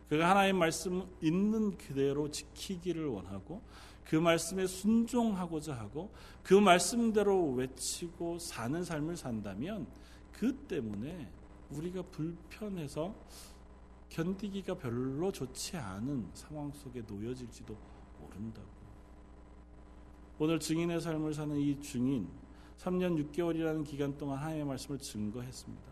그가 0.08 0.30
하나님 0.30 0.58
말씀 0.58 1.04
있는 1.22 1.78
그대로 1.78 2.30
지키기를 2.30 3.08
원하고 3.08 3.62
그 4.06 4.16
말씀에 4.16 4.66
순종하고자 4.66 5.74
하고 5.76 6.12
그 6.44 6.54
말씀대로 6.54 7.52
외치고 7.52 8.40
사는 8.40 8.84
삶을 8.84 9.18
산다면 9.18 9.88
그 10.32 10.56
때문에 10.56 11.32
우리가 11.70 12.02
불편해서 12.04 13.16
견디기가 14.10 14.76
별로 14.76 15.32
좋지 15.32 15.78
않은 15.78 16.30
상황 16.34 16.72
속에 16.72 17.02
놓여질지도 17.02 17.78
모른다고. 18.20 18.68
오늘 20.40 20.60
증인의 20.60 21.02
삶을 21.02 21.34
사는 21.34 21.56
이 21.58 21.80
증인 21.82 22.28
3년 22.78 23.32
6개월이라는 23.32 23.86
기간 23.86 24.18
동안 24.18 24.38
하나님의 24.40 24.66
말씀을 24.66 24.98
증거했습니다. 25.00 25.90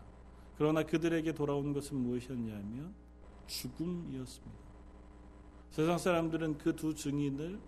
그러나 0.56 0.82
그들에게 0.82 1.32
돌아온 1.34 1.72
것은 1.72 1.96
무엇이었냐면 1.98 2.94
죽음이었습니다. 3.46 4.68
세상 5.70 5.98
사람들은 5.98 6.58
그 6.58 6.74
두 6.74 6.94
증인을 6.94 7.60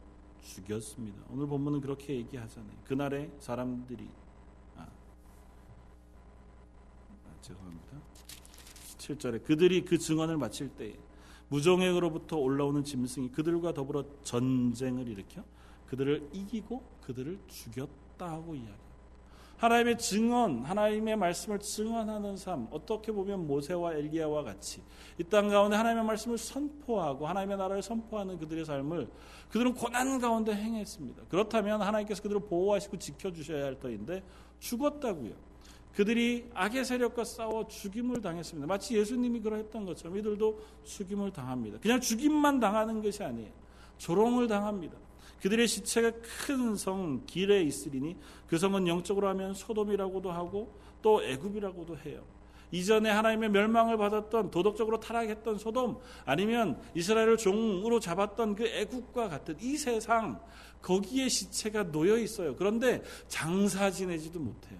죽였습니다. 0.42 1.22
오늘 1.30 1.46
본문은 1.46 1.80
그렇게 1.80 2.16
얘기하잖아요. 2.16 2.72
그날에 2.84 3.30
사람들이 3.38 4.08
아, 4.76 4.82
아, 4.82 4.88
죄송합니다. 7.40 7.98
7절에 8.98 9.44
그들이 9.44 9.84
그 9.84 9.98
증언을 9.98 10.36
마칠 10.36 10.68
때 10.70 10.94
무정액으로부터 11.48 12.36
올라오는 12.36 12.84
짐승이 12.84 13.32
그들과 13.32 13.74
더불어 13.74 14.04
전쟁을 14.22 15.08
일으켜 15.08 15.44
그들을 15.88 16.28
이기고 16.32 16.84
그들을 17.02 17.40
죽였다 17.48 18.30
하고 18.30 18.54
이야기. 18.54 18.89
하나님의 19.60 19.98
증언, 19.98 20.64
하나님의 20.64 21.16
말씀을 21.16 21.58
증언하는 21.58 22.36
삶, 22.38 22.66
어떻게 22.70 23.12
보면 23.12 23.46
모세와 23.46 23.92
엘리야와 23.94 24.42
같이 24.42 24.80
이 25.18 25.24
땅 25.24 25.48
가운데 25.48 25.76
하나님의 25.76 26.04
말씀을 26.04 26.38
선포하고 26.38 27.26
하나님의 27.28 27.58
나라를 27.58 27.82
선포하는 27.82 28.38
그들의 28.38 28.64
삶을 28.64 29.06
그들은 29.50 29.74
고난 29.74 30.18
가운데 30.18 30.54
행했습니다. 30.54 31.24
그렇다면 31.28 31.82
하나님께서 31.82 32.22
그들을 32.22 32.40
보호하시고 32.48 32.98
지켜주셔야 32.98 33.66
할 33.66 33.78
터인데 33.78 34.22
죽었다고요. 34.60 35.32
그들이 35.94 36.48
악의 36.54 36.84
세력과 36.86 37.24
싸워 37.24 37.66
죽임을 37.66 38.22
당했습니다. 38.22 38.66
마치 38.66 38.96
예수님이 38.96 39.40
그러했던 39.40 39.84
것처럼 39.84 40.16
이들도 40.16 40.58
죽임을 40.84 41.32
당합니다. 41.32 41.78
그냥 41.80 42.00
죽임만 42.00 42.60
당하는 42.60 43.02
것이 43.02 43.22
아니에요. 43.22 43.50
조롱을 43.98 44.48
당합니다. 44.48 44.96
그들의 45.40 45.66
시체가 45.66 46.12
큰 46.46 46.76
성 46.76 47.24
길에 47.26 47.62
있으리니 47.62 48.16
그 48.46 48.58
성은 48.58 48.86
영적으로 48.86 49.28
하면 49.28 49.54
소돔이라고도 49.54 50.30
하고 50.30 50.74
또 51.02 51.22
애굽이라고도 51.22 51.96
해요. 51.98 52.22
이전에 52.72 53.10
하나님의 53.10 53.50
멸망을 53.50 53.96
받았던 53.96 54.50
도덕적으로 54.50 55.00
타락했던 55.00 55.58
소돔 55.58 55.98
아니면 56.24 56.80
이스라엘을 56.94 57.36
종으로 57.36 57.98
잡았던 57.98 58.54
그 58.54 58.66
애국과 58.66 59.28
같은 59.28 59.56
이 59.60 59.76
세상 59.76 60.40
거기에 60.80 61.28
시체가 61.28 61.90
놓여 61.90 62.16
있어요. 62.16 62.54
그런데 62.56 63.02
장사 63.28 63.90
지내지도 63.90 64.38
못해요. 64.38 64.78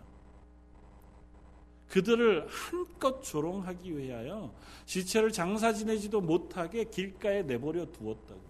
그들을 1.89 2.47
한껏 2.49 3.23
조롱하기 3.25 3.99
위하여 3.99 4.55
시체를 4.87 5.33
장사 5.33 5.73
지내지도 5.73 6.21
못하게 6.21 6.85
길가에 6.85 7.43
내버려 7.43 7.87
두었다고. 7.91 8.50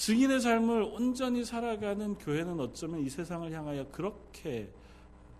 증인의 0.00 0.40
삶을 0.40 0.82
온전히 0.94 1.44
살아가는 1.44 2.16
교회는 2.16 2.58
어쩌면 2.58 3.00
이 3.00 3.10
세상을 3.10 3.52
향하여 3.52 3.86
그렇게 3.90 4.72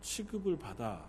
취급을 0.02 0.58
받아 0.58 1.08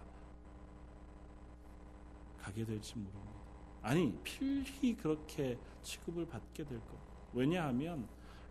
가게 2.40 2.64
될지 2.64 2.98
모릅니다. 2.98 3.42
아니, 3.82 4.18
필히 4.24 4.96
그렇게 4.96 5.58
취급을 5.84 6.28
받게 6.28 6.64
될 6.64 6.80
것. 6.80 6.96
왜냐하면 7.34 8.08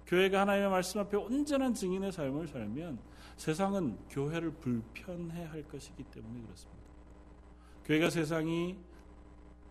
교회가 0.07 0.43
하나님의 0.43 0.69
말씀 0.69 1.01
앞에 1.01 1.17
온전한 1.17 1.73
증인의 1.73 2.13
삶을 2.13 2.49
살면 2.49 2.99
세상은 3.39 3.97
교회를 4.11 4.51
불편해 4.51 5.47
할 5.47 5.63
것이기 5.63 6.05
때문에 6.05 6.43
그렇습니다. 6.43 6.83
교회가 7.87 8.11
세상이 8.11 8.77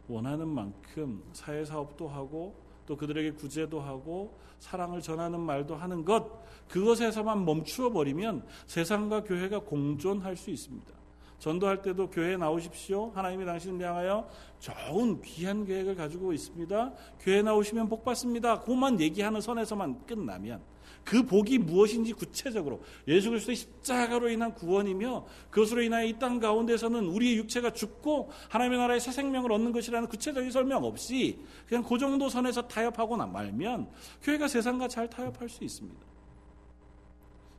원하는 0.07 0.47
만큼 0.47 1.23
사회 1.33 1.63
사업도 1.63 2.07
하고 2.07 2.68
또 2.89 2.97
그들에게 2.97 3.33
구제도 3.33 3.79
하고 3.79 4.35
사랑을 4.57 4.99
전하는 4.99 5.39
말도 5.39 5.75
하는 5.75 6.03
것 6.03 6.43
그것에서만 6.69 7.45
멈추어 7.45 7.91
버리면 7.91 8.43
세상과 8.65 9.25
교회가 9.25 9.59
공존할 9.59 10.35
수 10.35 10.49
있습니다. 10.49 10.91
전도할 11.37 11.83
때도 11.83 12.09
교회에 12.09 12.35
나오십시오. 12.35 13.11
하나님이 13.11 13.45
당신을 13.45 13.87
향하여 13.87 14.27
좋은 14.57 15.21
귀한 15.21 15.65
계획을 15.65 15.93
가지고 15.93 16.33
있습니다. 16.33 16.93
교회 17.19 17.43
나오시면 17.43 17.89
복 17.89 18.03
받습니다. 18.03 18.61
그것만 18.61 18.99
얘기하는 18.99 19.39
선에서만 19.39 20.07
끝나면 20.07 20.59
그 21.03 21.25
복이 21.25 21.57
무엇인지 21.59 22.13
구체적으로 22.13 22.83
예수 23.07 23.29
그리스도의 23.29 23.55
십자가로 23.55 24.29
인한 24.29 24.53
구원이며 24.53 25.25
그것으로 25.49 25.81
인하여 25.81 26.05
이 26.05 26.19
땅 26.19 26.39
가운데서는 26.39 27.05
우리의 27.05 27.37
육체가 27.37 27.71
죽고 27.73 28.31
하나님의 28.49 28.77
나라의 28.77 28.99
새 28.99 29.11
생명을 29.11 29.51
얻는 29.51 29.71
것이라는 29.71 30.07
구체적인 30.07 30.51
설명 30.51 30.83
없이 30.83 31.39
그냥 31.67 31.83
그 31.83 31.97
정도 31.97 32.29
선에서 32.29 32.67
타협하고 32.67 33.15
말면 33.17 33.89
교회가 34.21 34.47
세상과 34.47 34.87
잘 34.87 35.09
타협할 35.09 35.49
수 35.49 35.63
있습니다. 35.63 35.99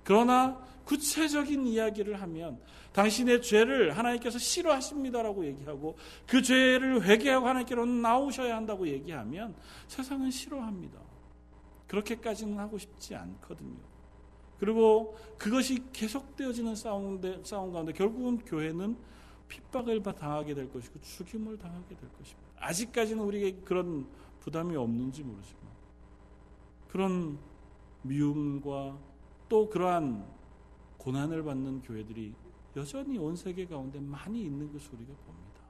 그러나 0.05 0.61
구체적인 0.85 1.67
이야기를 1.67 2.21
하면 2.23 2.59
당신의 2.93 3.43
죄를 3.43 3.97
하나님께서 3.97 4.39
싫어하십니다라고 4.39 5.47
얘기하고 5.47 5.97
그 6.27 6.43
죄를 6.43 7.05
회개하고 7.05 7.47
하나님께로 7.47 7.87
나오셔야 7.87 8.57
한다고 8.57 8.89
얘기하면 8.89 9.55
세상은 9.87 10.31
싫어합니다. 10.31 11.10
그렇게까지는 11.91 12.57
하고 12.57 12.79
싶지 12.79 13.17
않거든요. 13.17 13.81
그리고 14.61 15.17
그것이 15.37 15.83
계속되어지는 15.93 16.77
싸움, 16.77 17.21
싸움 17.43 17.73
가운데 17.73 17.93
결국은 17.93 18.39
교회는 18.39 18.97
핍박을 19.49 20.01
당하게 20.01 20.55
될 20.55 20.73
것이고 20.73 21.01
죽임을 21.01 21.59
당하게 21.59 21.97
될 21.97 22.09
것입니다. 22.13 22.49
아직까지는 22.59 23.25
우리에게 23.25 23.61
그런 23.65 24.07
부담이 24.39 24.77
없는지 24.77 25.25
모르지만 25.25 25.63
그런 26.89 27.39
미움과 28.03 28.97
또 29.49 29.69
그러한 29.69 30.25
고난을 30.97 31.43
받는 31.43 31.83
교회들이 31.83 32.35
여전히 32.77 33.19
온 33.19 33.35
세계 33.35 33.67
가운데 33.67 33.99
많이 33.99 34.43
있는 34.43 34.73
것을 34.73 34.95
우리가 34.95 35.13
봅니다. 35.27 35.61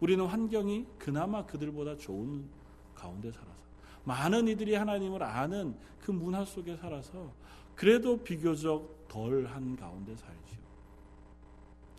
우리는 0.00 0.26
환경이 0.26 0.86
그나마 0.98 1.46
그들보다 1.46 1.96
좋은 1.96 2.48
가운데 2.96 3.30
살아서 3.30 3.71
많은 4.04 4.48
이들이 4.48 4.74
하나님을 4.74 5.22
아는 5.22 5.76
그 6.00 6.10
문화 6.10 6.44
속에 6.44 6.76
살아서 6.76 7.32
그래도 7.74 8.16
비교적 8.16 9.08
덜한 9.08 9.76
가운데 9.76 10.14
살지요. 10.16 10.62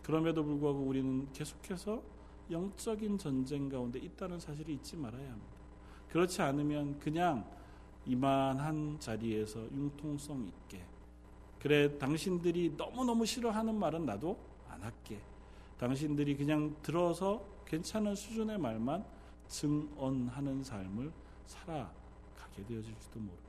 그럼에도 0.02 0.44
불구하고 0.44 0.80
우리는 0.80 1.30
계속해서 1.32 2.02
영적인 2.50 3.16
전쟁 3.16 3.68
가운데 3.68 3.98
있다는 3.98 4.38
사실을 4.38 4.74
잊지 4.74 4.96
말아야 4.96 5.30
합니다. 5.30 5.54
그렇지 6.10 6.42
않으면 6.42 6.98
그냥 7.00 7.44
이만한 8.04 8.98
자리에서 9.00 9.60
융통성 9.72 10.46
있게 10.46 10.84
그래 11.58 11.96
당신들이 11.98 12.74
너무너무 12.76 13.24
싫어하는 13.24 13.74
말은 13.74 14.04
나도 14.04 14.38
안 14.68 14.82
할게. 14.82 15.18
당신들이 15.78 16.36
그냥 16.36 16.76
들어서 16.82 17.42
괜찮은 17.64 18.14
수준의 18.14 18.58
말만 18.58 19.04
증언하는 19.48 20.62
삶을 20.62 21.10
살아가게 21.46 22.64
되어질지도 22.66 23.20
모릅니다. 23.20 23.44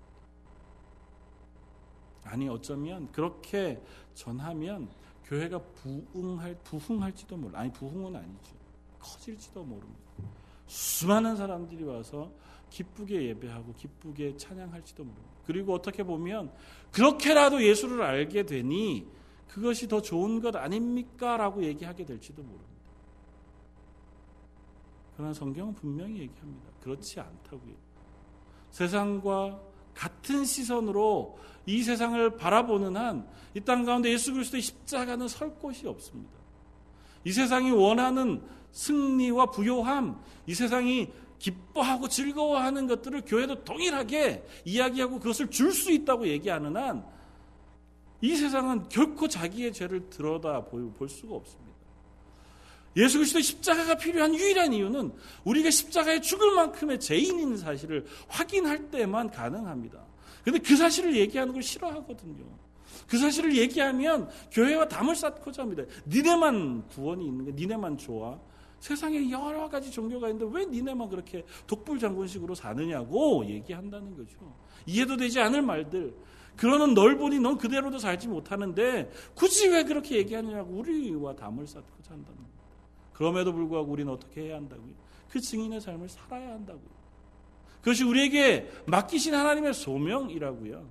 아니 2.23 2.49
어쩌면 2.49 3.11
그렇게 3.11 3.81
전하면 4.13 4.89
교회가 5.25 5.59
부흥할 5.59 6.57
부흥할지도 6.63 7.37
몰라. 7.37 7.59
아니 7.59 7.71
부흥은 7.71 8.15
아니죠. 8.15 8.55
커질지도 8.99 9.63
모릅니다. 9.63 10.01
수많은 10.67 11.35
사람들이 11.35 11.83
와서 11.83 12.31
기쁘게 12.69 13.27
예배하고 13.29 13.73
기쁘게 13.73 14.37
찬양할지도 14.37 15.03
모릅니다. 15.03 15.35
그리고 15.45 15.73
어떻게 15.73 16.03
보면 16.03 16.51
그렇게라도 16.91 17.63
예수를 17.63 18.01
알게 18.01 18.45
되니 18.45 19.07
그것이 19.47 19.87
더 19.87 20.01
좋은 20.01 20.41
것 20.41 20.55
아닙니까? 20.55 21.37
라고 21.37 21.63
얘기하게 21.63 22.05
될지도 22.05 22.41
모릅니다. 22.41 22.65
그러나 25.15 25.33
성경은 25.33 25.75
분명히 25.75 26.19
얘기합니다. 26.19 26.69
그렇지 26.81 27.19
않다고요. 27.19 27.84
세상과 28.75 29.57
같은 29.93 30.43
시선으로 30.43 31.39
이 31.65 31.81
세상을 31.81 32.35
바라보는 32.35 32.97
한 32.97 33.25
이 33.55 33.61
땅 33.61 33.85
가운데 33.85 34.11
예수 34.11 34.33
그리스도의 34.33 34.61
십자가는 34.61 35.29
설 35.29 35.49
곳이 35.55 35.87
없습니다. 35.87 36.33
이 37.23 37.31
세상이 37.31 37.71
원하는 37.71 38.41
승리와 38.73 39.45
부요함, 39.45 40.19
이 40.45 40.53
세상이 40.53 41.07
기뻐하고 41.39 42.09
즐거워하는 42.09 42.85
것들을 42.87 43.21
교회도 43.25 43.63
동일하게 43.63 44.43
이야기하고 44.65 45.19
그것을 45.19 45.49
줄 45.49 45.71
수 45.71 45.91
있다고 45.91 46.27
얘기하는 46.27 46.75
한 46.75 47.05
이 48.21 48.35
세상은 48.35 48.89
결코 48.89 49.27
자기의 49.27 49.71
죄를 49.71 50.09
들여다 50.09 50.65
볼 50.65 51.07
수가 51.07 51.35
없습니다. 51.35 51.64
예수 52.97 53.17
그리스도의 53.17 53.43
십자가가 53.43 53.95
필요한 53.95 54.33
유일한 54.33 54.71
이유는 54.73 55.11
우리가 55.43 55.69
십자가에 55.69 56.21
죽을 56.21 56.51
만큼의 56.55 56.99
죄인인 56.99 57.57
사실을 57.57 58.05
확인할 58.27 58.89
때만 58.89 59.31
가능합니다. 59.31 60.05
근데 60.43 60.59
그 60.59 60.75
사실을 60.75 61.15
얘기하는 61.15 61.53
걸 61.53 61.63
싫어하거든요. 61.63 62.45
그 63.07 63.17
사실을 63.17 63.55
얘기하면 63.57 64.29
교회와 64.51 64.87
담을 64.87 65.15
쌓고자 65.15 65.63
합니다. 65.63 65.83
니네만 66.07 66.87
구원이 66.87 67.25
있는 67.25 67.45
거, 67.45 67.51
니네만 67.51 67.97
좋아. 67.97 68.39
세상에 68.79 69.29
여러 69.31 69.67
가지 69.67 69.89
종교가 69.91 70.29
있는데 70.29 70.57
왜 70.57 70.65
니네만 70.65 71.09
그렇게 71.09 71.43
독불장군식으로 71.67 72.53
사느냐고 72.55 73.45
얘기한다는 73.45 74.15
거죠. 74.15 74.55
이해도 74.85 75.17
되지 75.17 75.39
않을 75.39 75.61
말들. 75.61 76.13
그러는 76.55 76.93
널 76.93 77.17
보니 77.17 77.39
넌 77.39 77.57
그대로도 77.57 77.99
살지 77.99 78.27
못하는데 78.27 79.11
굳이 79.33 79.67
왜 79.67 79.83
그렇게 79.83 80.17
얘기하느냐고 80.17 80.73
우리와 80.75 81.35
담을 81.35 81.67
쌓고자 81.67 82.11
한다는 82.11 82.37
거예요. 82.37 82.54
그럼에도 83.15 83.53
불구하고 83.53 83.91
우리는 83.91 84.11
어떻게 84.11 84.41
해야 84.41 84.57
한다고요? 84.57 84.93
그 85.29 85.39
증인의 85.39 85.81
삶을 85.81 86.09
살아야 86.09 86.51
한다고요. 86.51 86.95
그것이 87.77 88.03
우리에게 88.03 88.69
맡기신 88.87 89.33
하나님의 89.33 89.73
소명이라고요. 89.73 90.85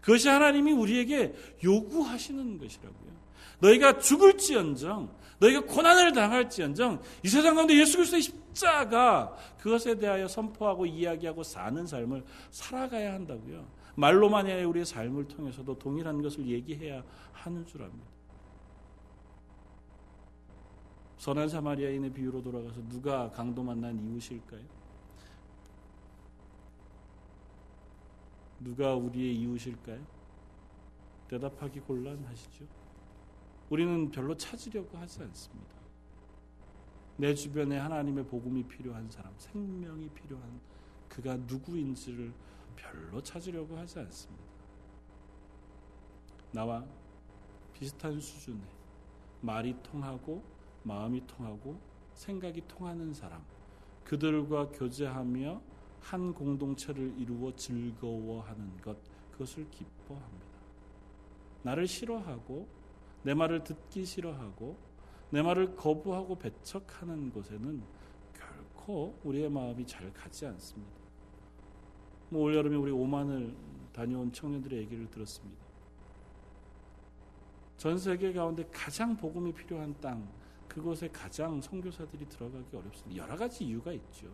그것이 0.00 0.28
하나님이 0.28 0.72
우리에게 0.72 1.34
요구하시는 1.62 2.58
것이라고요. 2.58 3.18
너희가 3.60 3.98
죽을지언정, 3.98 5.10
너희가 5.40 5.60
고난을 5.62 6.12
당할지언정, 6.12 7.00
이 7.24 7.28
세상 7.28 7.54
가운데 7.54 7.78
예수 7.78 7.96
그리스도의 7.96 8.22
십자가 8.22 9.36
그것에 9.60 9.96
대하여 9.96 10.26
선포하고 10.26 10.86
이야기하고 10.86 11.42
사는 11.42 11.86
삶을 11.86 12.24
살아가야 12.50 13.14
한다고요. 13.14 13.66
말로만이 13.96 14.52
아니라 14.52 14.68
우리의 14.68 14.86
삶을 14.86 15.28
통해서도 15.28 15.78
동일한 15.78 16.22
것을 16.22 16.46
얘기해야 16.46 17.02
하는 17.32 17.66
줄 17.66 17.82
압니다. 17.82 18.17
선한 21.18 21.48
사마리아인의 21.48 22.12
비유로 22.12 22.42
돌아가서 22.42 22.80
누가 22.88 23.28
강도 23.30 23.62
만난 23.62 23.98
이웃일까요? 23.98 24.62
누가 28.60 28.94
우리의 28.94 29.34
이웃일까요? 29.36 30.00
대답하기 31.28 31.80
곤란하시죠? 31.80 32.64
우리는 33.68 34.10
별로 34.10 34.36
찾으려고 34.36 34.96
하지 34.96 35.22
않습니다. 35.22 35.74
내 37.16 37.34
주변에 37.34 37.76
하나님의 37.76 38.24
복음이 38.26 38.62
필요한 38.68 39.10
사람, 39.10 39.34
생명이 39.38 40.08
필요한 40.10 40.60
그가 41.08 41.36
누구인지를 41.36 42.32
별로 42.76 43.20
찾으려고 43.20 43.76
하지 43.76 43.98
않습니다. 43.98 44.44
나와 46.52 46.84
비슷한 47.74 48.20
수준의 48.20 48.62
말이 49.40 49.74
통하고 49.82 50.57
마음이 50.82 51.26
통하고 51.26 51.78
생각이 52.14 52.62
통하는 52.66 53.12
사람, 53.14 53.42
그들과 54.04 54.70
교제하며 54.70 55.60
한 56.00 56.32
공동체를 56.32 57.14
이루어 57.18 57.54
즐거워하는 57.54 58.80
것, 58.80 58.96
그것을 59.32 59.68
기뻐합니다. 59.70 60.46
나를 61.62 61.86
싫어하고 61.86 62.66
내 63.22 63.34
말을 63.34 63.64
듣기 63.64 64.04
싫어하고 64.04 64.76
내 65.30 65.42
말을 65.42 65.76
거부하고 65.76 66.38
배척하는 66.38 67.30
곳에는 67.30 67.82
결코 68.32 69.18
우리의 69.24 69.50
마음이 69.50 69.86
잘 69.86 70.12
가지 70.12 70.46
않습니다. 70.46 70.98
뭐 72.30 72.42
올여름에 72.42 72.76
우리 72.76 72.90
오만을 72.90 73.54
다녀온 73.92 74.32
청년들의 74.32 74.78
얘기를 74.78 75.10
들었습니다. 75.10 75.66
전 77.76 77.96
세계 77.96 78.32
가운데 78.32 78.66
가장 78.72 79.16
복음이 79.16 79.52
필요한 79.52 79.94
땅, 80.00 80.28
그곳에 80.68 81.08
가장 81.08 81.60
선교사들이 81.60 82.28
들어가기 82.28 82.76
어렵습니다. 82.76 83.22
여러 83.22 83.36
가지 83.36 83.64
이유가 83.64 83.92
있죠. 83.92 84.26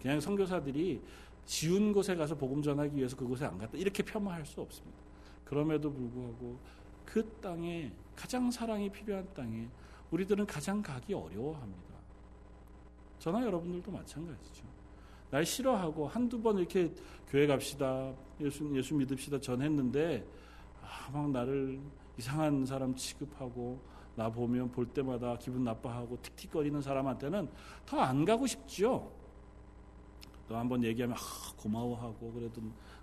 그냥 0.00 0.20
선교사들이 0.20 1.00
지운 1.46 1.92
곳에 1.92 2.14
가서 2.14 2.36
복음 2.36 2.62
전하기 2.62 2.96
위해서 2.96 3.16
그곳에 3.16 3.46
안 3.46 3.58
갔다 3.58 3.76
이렇게 3.78 4.02
폄하할 4.02 4.44
수 4.44 4.60
없습니다. 4.60 4.98
그럼에도 5.44 5.90
불구하고 5.90 6.58
그 7.04 7.26
땅에 7.40 7.90
가장 8.14 8.50
사랑이 8.50 8.90
필요한 8.90 9.26
땅에 9.32 9.66
우리들은 10.10 10.46
가장 10.46 10.82
가기 10.82 11.14
어려워합니다. 11.14 11.94
저나 13.18 13.42
여러분들도 13.44 13.90
마찬가지죠. 13.90 14.64
날 15.30 15.44
싫어하고 15.44 16.06
한두 16.08 16.40
번 16.40 16.58
이렇게 16.58 16.92
교회 17.28 17.46
갑시다, 17.46 18.12
예수, 18.40 18.70
예수 18.76 18.94
믿읍시다 18.94 19.40
전했는데 19.40 20.26
아, 20.82 21.10
막 21.12 21.30
나를 21.30 21.80
이상한 22.16 22.64
사람 22.64 22.94
취급하고 22.94 23.80
나 24.18 24.28
보면 24.28 24.72
볼 24.72 24.84
때마다 24.84 25.38
기분 25.38 25.62
나빠하고 25.62 26.20
틱틱거리는 26.22 26.82
사람한테는 26.82 27.48
더 27.86 28.00
안 28.00 28.24
가고 28.24 28.48
싶지요. 28.48 29.12
또 30.48 30.56
한번 30.56 30.82
얘기하면 30.82 31.16
아, 31.16 31.20
고마워하고 31.56 32.32
그래도 32.32 32.60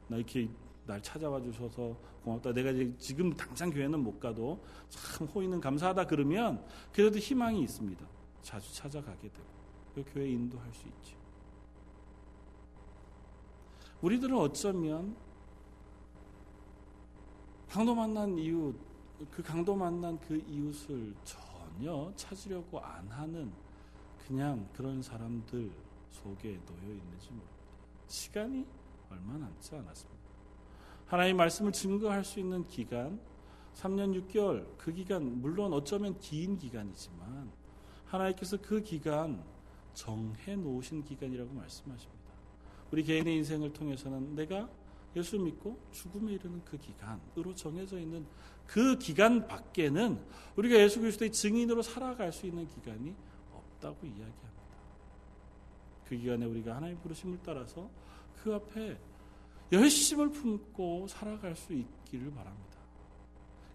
나 0.10 0.18
이렇게 0.18 0.50
날 0.86 1.02
찾아와 1.02 1.42
주셔서 1.42 1.96
고맙다. 2.22 2.52
내가 2.52 2.74
지금 2.98 3.34
당장 3.34 3.70
교회는 3.70 3.98
못 4.04 4.20
가도 4.20 4.62
참 4.90 5.26
호의는 5.28 5.62
감사하다 5.62 6.06
그러면 6.08 6.62
그래도 6.92 7.18
희망이 7.18 7.62
있습니다. 7.62 8.06
자주 8.42 8.74
찾아가게 8.76 9.30
되고 9.30 9.48
그 9.96 10.04
교회 10.14 10.30
인도할 10.30 10.70
수 10.74 10.86
있죠. 10.86 11.16
우리들은 14.02 14.36
어쩌면 14.38 15.16
강도 17.70 17.96
만난 17.96 18.38
이웃 18.38 18.76
그 19.32 19.42
강도 19.42 19.76
만난 19.76 20.20
그 20.20 20.38
이웃을 20.48 21.14
전혀 21.24 22.12
찾으려고 22.16 22.80
안 22.80 23.08
하는 23.08 23.52
그냥 24.28 24.68
그런 24.74 25.02
사람들 25.02 25.72
속에 26.12 26.60
놓여 26.66 26.82
있는지 26.82 27.30
모릅니다. 27.30 27.56
시간이 28.08 28.66
얼마 29.10 29.38
남지 29.38 29.76
않았습니다. 29.76 30.26
하나님 31.06 31.38
말씀을 31.38 31.72
증거할 31.72 32.24
수 32.24 32.40
있는 32.40 32.68
기간 32.68 33.20
3년 33.76 34.28
6개월 34.28 34.66
그 34.78 34.92
기간 34.92 35.42
물론 35.42 35.74
어쩌면 35.74 36.18
긴 36.20 36.58
기간이지만 36.58 37.52
하나님께서 38.06 38.58
그 38.62 38.82
기간 38.82 39.44
정해 39.94 40.56
놓으신 40.56 41.04
기간이라고 41.04 41.54
말씀하십니다. 41.54 42.16
우리 42.92 43.04
개인의 43.04 43.36
인생을 43.38 43.74
통해서는 43.74 44.36
내가 44.36 44.70
예수 45.16 45.40
믿고 45.40 45.80
죽음에 45.92 46.34
이르는 46.34 46.64
그 46.66 46.78
기간으로 46.78 47.56
정해져 47.56 48.00
있는 48.00 48.26
그 48.68 48.98
기간 48.98 49.48
밖에는 49.48 50.20
우리가 50.56 50.76
예수 50.76 51.00
그리스도의 51.00 51.32
증인으로 51.32 51.82
살아갈 51.82 52.32
수 52.32 52.46
있는 52.46 52.68
기간이 52.68 53.14
없다고 53.54 54.06
이야기합니다. 54.06 54.46
그 56.08 56.18
기간에 56.18 56.46
우리가 56.46 56.76
하나님 56.76 57.00
부르심을 57.00 57.40
따라서 57.46 57.90
그 58.44 58.54
앞에 58.54 58.98
열심을 59.72 60.30
품고 60.30 61.08
살아갈 61.08 61.56
수 61.56 61.74
있기를 61.74 62.32
바랍니다. 62.32 62.76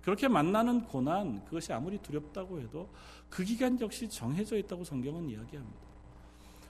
그렇게 0.03 0.29
만나는 0.29 0.85
고난, 0.85 1.45
그것이 1.45 1.73
아무리 1.73 1.99
두렵다고 1.99 2.61
해도 2.61 2.89
그 3.29 3.45
기간 3.45 3.79
역시 3.81 4.09
정해져 4.09 4.57
있다고 4.57 4.85
성경은 4.85 5.29
이야기합니다. 5.29 5.91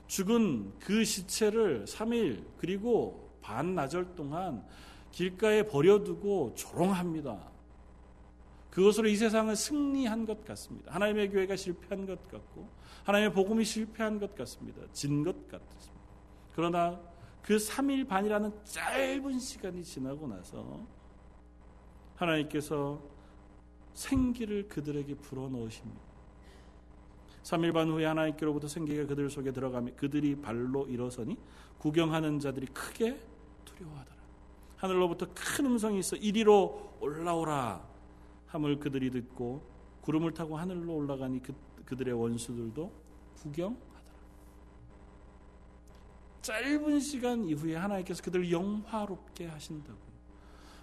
죽은 0.09 0.79
그 0.81 1.05
시체를 1.05 1.85
3일 1.85 2.45
그리고 2.59 3.30
반나절 3.41 4.15
동안 4.15 4.65
길가에 5.11 5.65
버려두고 5.67 6.55
조롱합니다. 6.55 7.51
그것으로 8.71 9.09
이 9.09 9.17
세상은 9.17 9.55
승리한 9.55 10.27
것 10.27 10.45
같습니다. 10.45 10.93
하나님의 10.95 11.31
교회가 11.31 11.57
실패한 11.57 12.07
것 12.07 12.29
같고 12.29 12.69
하나님의 13.05 13.33
복음이 13.33 13.65
실패한 13.65 14.21
것 14.21 14.35
같습니다. 14.37 14.83
진 14.93 15.25
것 15.25 15.49
같습니다. 15.49 16.01
그러나 16.55 17.01
그 17.43 17.57
3일 17.57 18.07
반이라는 18.07 18.53
짧은 18.65 19.39
시간이 19.39 19.83
지나고 19.83 20.29
나서 20.29 20.87
하나님께서 22.17 23.03
생기를 23.95 24.69
그들에게 24.69 25.15
불어넣으십니다. 25.17 26.10
3일 27.43 27.73
반 27.73 27.89
후에 27.89 28.05
하나님께로부터 28.05 28.69
생기가 28.69 29.07
그들 29.07 29.31
속에 29.31 29.53
들어가며 29.53 29.93
그들이 29.97 30.41
발로 30.41 30.87
일어서니 30.87 31.37
구경하는 31.79 32.39
자들이 32.39 32.67
크게 32.67 33.19
두려워하더라. 33.65 34.17
하늘로부터 34.77 35.27
큰 35.35 35.67
음성이 35.67 35.99
있어 35.99 36.17
이리로 36.17 36.97
올라오라 37.01 37.83
함을 38.47 38.79
그들이 38.79 39.11
듣고 39.11 39.63
구름을 40.03 40.33
타고 40.33 40.57
하늘로 40.57 40.95
올라가니 40.95 41.43
그, 41.43 41.55
그들의 41.85 42.15
원수들도 42.15 42.91
구경하더라. 43.37 43.91
짧은 46.43 47.01
시간 47.01 47.45
이후에 47.45 47.77
하나님께서 47.77 48.23
그들을 48.23 48.51
영화롭게 48.51 49.47
하신다고. 49.47 49.99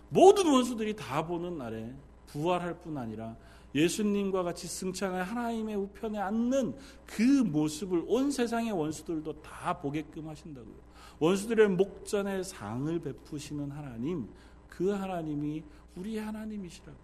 모든 0.10 0.52
원수들이 0.52 0.96
다 0.96 1.26
보는 1.26 1.58
날에 1.58 1.94
부활할 2.28 2.80
뿐 2.80 2.98
아니라 2.98 3.36
예수님과 3.76 4.44
같이 4.44 4.68
승천할 4.68 5.24
하나님의 5.24 5.76
우편에 5.76 6.18
앉는 6.18 6.76
그 7.06 7.22
모습을 7.22 8.04
온 8.08 8.32
세상의 8.32 8.72
원수들도 8.72 9.42
다 9.42 9.80
보게끔 9.80 10.28
하신다고요. 10.28 10.76
원수들의 11.20 11.70
목전에 11.70 12.44
상을 12.44 13.00
베푸시는 13.00 13.72
하나님, 13.72 14.30
그 14.70 14.90
하나님이 14.90 15.64
우리의 15.96 16.22
하나님이시라고. 16.22 16.98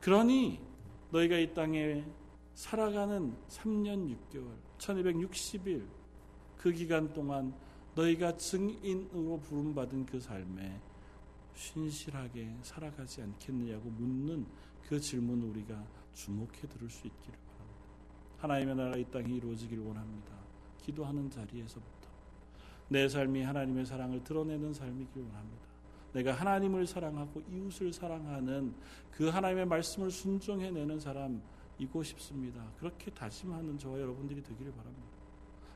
그러니 0.00 0.60
너희가 1.10 1.38
이 1.38 1.52
땅에 1.52 2.04
살아가는 2.54 3.34
3년 3.48 4.16
6개월, 4.30 4.46
1260일 4.78 5.86
그 6.56 6.72
기간 6.72 7.12
동안 7.12 7.54
너희가 7.94 8.36
증인으로 8.36 9.40
부름받은 9.40 10.06
그 10.06 10.20
삶에 10.20 10.80
신실하게 11.54 12.56
살아가지 12.62 13.22
않겠느냐고 13.22 13.88
묻는 13.90 14.46
그 14.88 15.00
질문을 15.00 15.48
우리가 15.48 15.84
주목해 16.14 16.68
들을 16.68 16.88
수 16.88 17.06
있기를 17.06 17.38
바랍니다. 17.46 17.80
하나님의 18.38 18.76
나라 18.76 18.96
이 18.96 19.04
땅에 19.10 19.34
이루어지길 19.34 19.80
원합니다. 19.80 20.32
기도하는 20.82 21.28
자리에서부터 21.30 22.08
내 22.88 23.08
삶이 23.08 23.42
하나님의 23.42 23.84
사랑을 23.84 24.22
드러내는 24.22 24.72
삶이길 24.72 25.22
원합니다. 25.22 25.66
내가 26.12 26.32
하나님을 26.32 26.86
사랑하고 26.86 27.42
이웃을 27.50 27.92
사랑하는 27.92 28.74
그 29.10 29.28
하나님의 29.28 29.66
말씀을 29.66 30.10
순종해내는 30.10 31.00
사람이고 31.00 32.02
싶습니다. 32.04 32.64
그렇게 32.78 33.10
다짐하는 33.10 33.78
저와 33.78 34.00
여러분들이 34.00 34.42
되기를 34.42 34.72
바랍니다. 34.72 35.08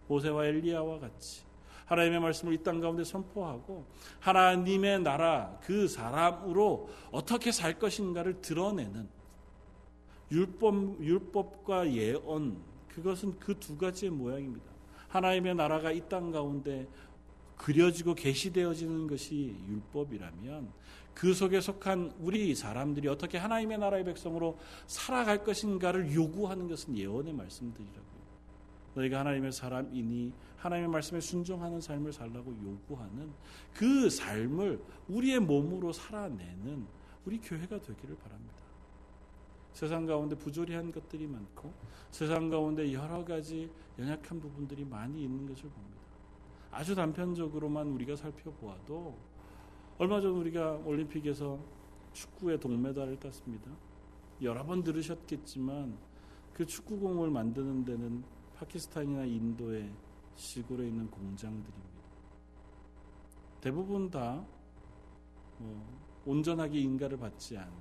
모세와 0.08 0.46
엘리야와 0.46 0.98
같이 1.00 1.42
하나님의 1.90 2.20
말씀을 2.20 2.54
이 2.54 2.62
땅 2.62 2.80
가운데 2.80 3.02
선포하고 3.02 3.84
하나님의 4.20 5.00
나라 5.00 5.58
그 5.62 5.88
사람으로 5.88 6.88
어떻게 7.10 7.50
살 7.50 7.78
것인가를 7.80 8.40
드러내는 8.40 9.08
율법 10.30 11.00
율법과 11.02 11.92
예언 11.92 12.62
그것은 12.88 13.38
그 13.40 13.58
두 13.58 13.76
가지의 13.76 14.10
모양입니다. 14.12 14.70
하나님의 15.08 15.56
나라가 15.56 15.90
이 15.90 16.00
땅 16.08 16.30
가운데 16.30 16.86
그려지고 17.56 18.14
계시되어지는 18.14 19.08
것이 19.08 19.56
율법이라면 19.68 20.72
그 21.12 21.34
속에 21.34 21.60
속한 21.60 22.14
우리 22.20 22.54
사람들이 22.54 23.08
어떻게 23.08 23.36
하나님의 23.36 23.78
나라의 23.78 24.04
백성으로 24.04 24.58
살아갈 24.86 25.42
것인가를 25.44 26.14
요구하는 26.14 26.68
것은 26.68 26.96
예언의 26.96 27.32
말씀들이라고요. 27.34 28.20
너희가 28.94 29.20
하나님의 29.20 29.52
사람이니 29.52 30.32
하나님의 30.60 30.90
말씀에 30.90 31.20
순종하는 31.20 31.80
삶을 31.80 32.12
살라고 32.12 32.54
요구하는 32.62 33.32
그 33.74 34.10
삶을 34.10 34.82
우리의 35.08 35.40
몸으로 35.40 35.92
살아내는 35.92 36.86
우리 37.24 37.38
교회가 37.38 37.80
되기를 37.80 38.16
바랍니다. 38.16 38.56
세상 39.72 40.04
가운데 40.04 40.36
부조리한 40.36 40.92
것들이 40.92 41.26
많고 41.26 41.72
세상 42.10 42.50
가운데 42.50 42.92
여러 42.92 43.24
가지 43.24 43.70
연약한 43.98 44.40
부분들이 44.40 44.84
많이 44.84 45.22
있는 45.22 45.46
것을 45.46 45.70
봅니다. 45.70 46.00
아주 46.70 46.94
단편적으로만 46.94 47.86
우리가 47.88 48.16
살펴보아도 48.16 49.16
얼마 49.98 50.20
전 50.20 50.32
우리가 50.32 50.72
올림픽에서 50.84 51.58
축구의 52.12 52.60
동메달을 52.60 53.18
땄습니다. 53.18 53.70
여러 54.42 54.64
번 54.64 54.82
들으셨겠지만 54.82 55.96
그 56.52 56.66
축구공을 56.66 57.30
만드는 57.30 57.84
데는 57.84 58.24
파키스탄이나 58.56 59.24
인도의 59.24 59.90
시골에 60.36 60.86
있는 60.88 61.10
공장들입니다. 61.10 62.00
대부분 63.60 64.10
다 64.10 64.44
어, 65.58 66.00
온전하게 66.24 66.80
인가를 66.80 67.18
받지 67.18 67.56
않은 67.56 67.72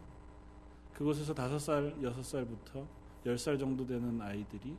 그곳에서 0.93 1.33
다섯 1.33 1.57
살, 1.59 1.95
여섯 2.03 2.21
살부터 2.23 2.85
열살 3.25 3.57
정도 3.57 3.85
되는 3.85 4.19
아이들이 4.21 4.75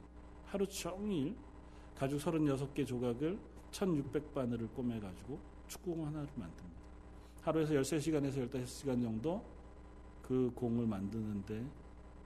하루 0.47 0.67
종일 0.67 1.35
가죽 1.95 2.19
36개 2.19 2.87
조각을 2.87 3.39
1600바늘을 3.71 4.73
꼬매가지고 4.75 5.39
축구공 5.69 6.07
하나를 6.07 6.29
만듭니다. 6.35 6.81
하루에서 7.43 7.75
13시간에서 7.75 8.51
15시간 8.51 9.03
정도 9.03 9.43
그 10.23 10.51
공을 10.55 10.87
만드는데 10.87 11.65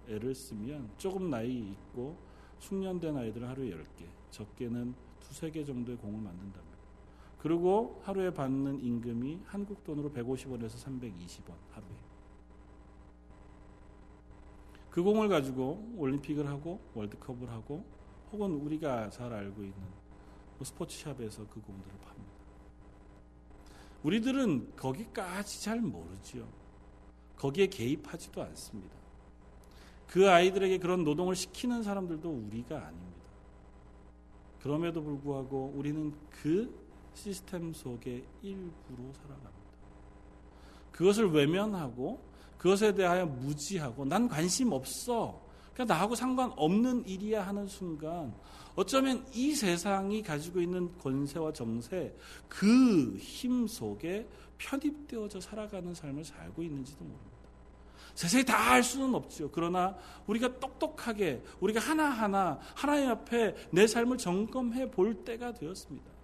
애를 0.08 0.34
쓰면 0.34 0.90
조금 0.96 1.30
나이 1.30 1.70
있고 1.70 2.16
숙련된 2.58 3.16
아이들은 3.16 3.48
하루에 3.48 3.70
10개, 3.70 4.06
적게는 4.30 4.94
두세 5.28 5.50
개 5.50 5.64
정도의 5.64 5.98
공을 5.98 6.20
만든답니다. 6.20 6.78
그리고 7.38 8.00
하루에 8.04 8.32
받는 8.32 8.80
임금이 8.80 9.40
한국 9.44 9.84
돈으로 9.84 10.10
150원에서 10.10 10.76
320원 10.76 11.52
하루에. 11.72 11.90
그 14.90 15.02
공을 15.02 15.28
가지고 15.28 15.92
올림픽을 15.96 16.46
하고 16.46 16.80
월드컵을 16.94 17.50
하고 17.50 17.84
혹은 18.32 18.52
우리가 18.52 19.10
잘 19.10 19.32
알고 19.32 19.62
있는 19.62 19.78
뭐 20.56 20.64
스포츠샵에서 20.64 21.46
그 21.48 21.60
공들을 21.60 21.98
팝니다. 21.98 22.30
우리들은 24.04 24.76
거기까지 24.76 25.62
잘 25.62 25.80
모르지요. 25.80 26.46
거기에 27.36 27.66
개입하지도 27.66 28.42
않습니다. 28.42 28.94
그 30.06 30.30
아이들에게 30.30 30.78
그런 30.78 31.02
노동을 31.04 31.34
시키는 31.34 31.82
사람들도 31.82 32.30
우리가 32.30 32.86
아닙니다. 32.86 33.13
그럼에도 34.64 35.02
불구하고 35.02 35.74
우리는 35.76 36.10
그 36.30 36.74
시스템 37.12 37.74
속의 37.74 38.24
일부로 38.40 39.12
살아갑니다. 39.12 39.52
그것을 40.90 41.30
외면하고 41.30 42.18
그것에 42.56 42.94
대하여 42.94 43.26
무지하고 43.26 44.06
난 44.06 44.26
관심 44.26 44.72
없어. 44.72 45.38
그러니까 45.74 45.92
나하고 45.92 46.14
상관없는 46.14 47.06
일이야 47.06 47.46
하는 47.46 47.66
순간 47.66 48.34
어쩌면 48.74 49.26
이 49.34 49.54
세상이 49.54 50.22
가지고 50.22 50.62
있는 50.62 50.96
권세와 50.96 51.52
정세 51.52 52.16
그 52.48 53.18
힘 53.18 53.66
속에 53.66 54.26
편입되어져 54.56 55.42
살아가는 55.42 55.92
삶을 55.92 56.24
살고 56.24 56.62
있는지도 56.62 57.04
모릅니다. 57.04 57.33
세상이 58.14 58.44
다알 58.44 58.82
수는 58.82 59.14
없죠. 59.14 59.50
그러나 59.50 59.96
우리가 60.26 60.58
똑똑하게 60.60 61.42
우리가 61.60 61.80
하나하나 61.80 62.58
하나님 62.74 63.10
앞에 63.10 63.54
내 63.70 63.86
삶을 63.86 64.18
점검해 64.18 64.90
볼 64.90 65.24
때가 65.24 65.52
되었습니다. 65.52 66.14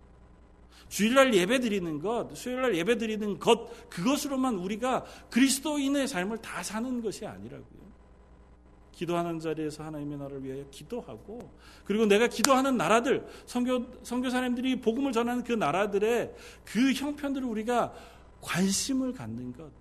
주일날 0.89 1.35
예배 1.35 1.61
드리는 1.61 2.01
것, 2.01 2.37
수요일날 2.37 2.77
예배 2.77 2.99
드리는 2.99 3.39
것, 3.39 3.89
그것으로만 3.89 4.57
우리가 4.57 5.05
그리스도인의 5.31 6.09
삶을 6.09 6.39
다 6.39 6.63
사는 6.63 7.01
것이 7.01 7.27
아니라고요. 7.27 7.81
기도하는 8.93 9.39
자리에서 9.39 9.85
하나님의 9.85 10.19
나라를 10.19 10.45
위하여 10.45 10.65
기도하고 10.71 11.55
그리고 11.85 12.05
내가 12.07 12.27
기도하는 12.27 12.77
나라들 12.77 13.27
선교 13.47 13.87
선교사님들이 14.03 14.81
복음을 14.81 15.13
전하는 15.13 15.43
그 15.43 15.53
나라들의 15.53 16.35
그 16.65 16.93
형편들을 16.93 17.47
우리가 17.47 17.95
관심을 18.43 19.15
갖는 19.15 19.55
것. 19.55 19.80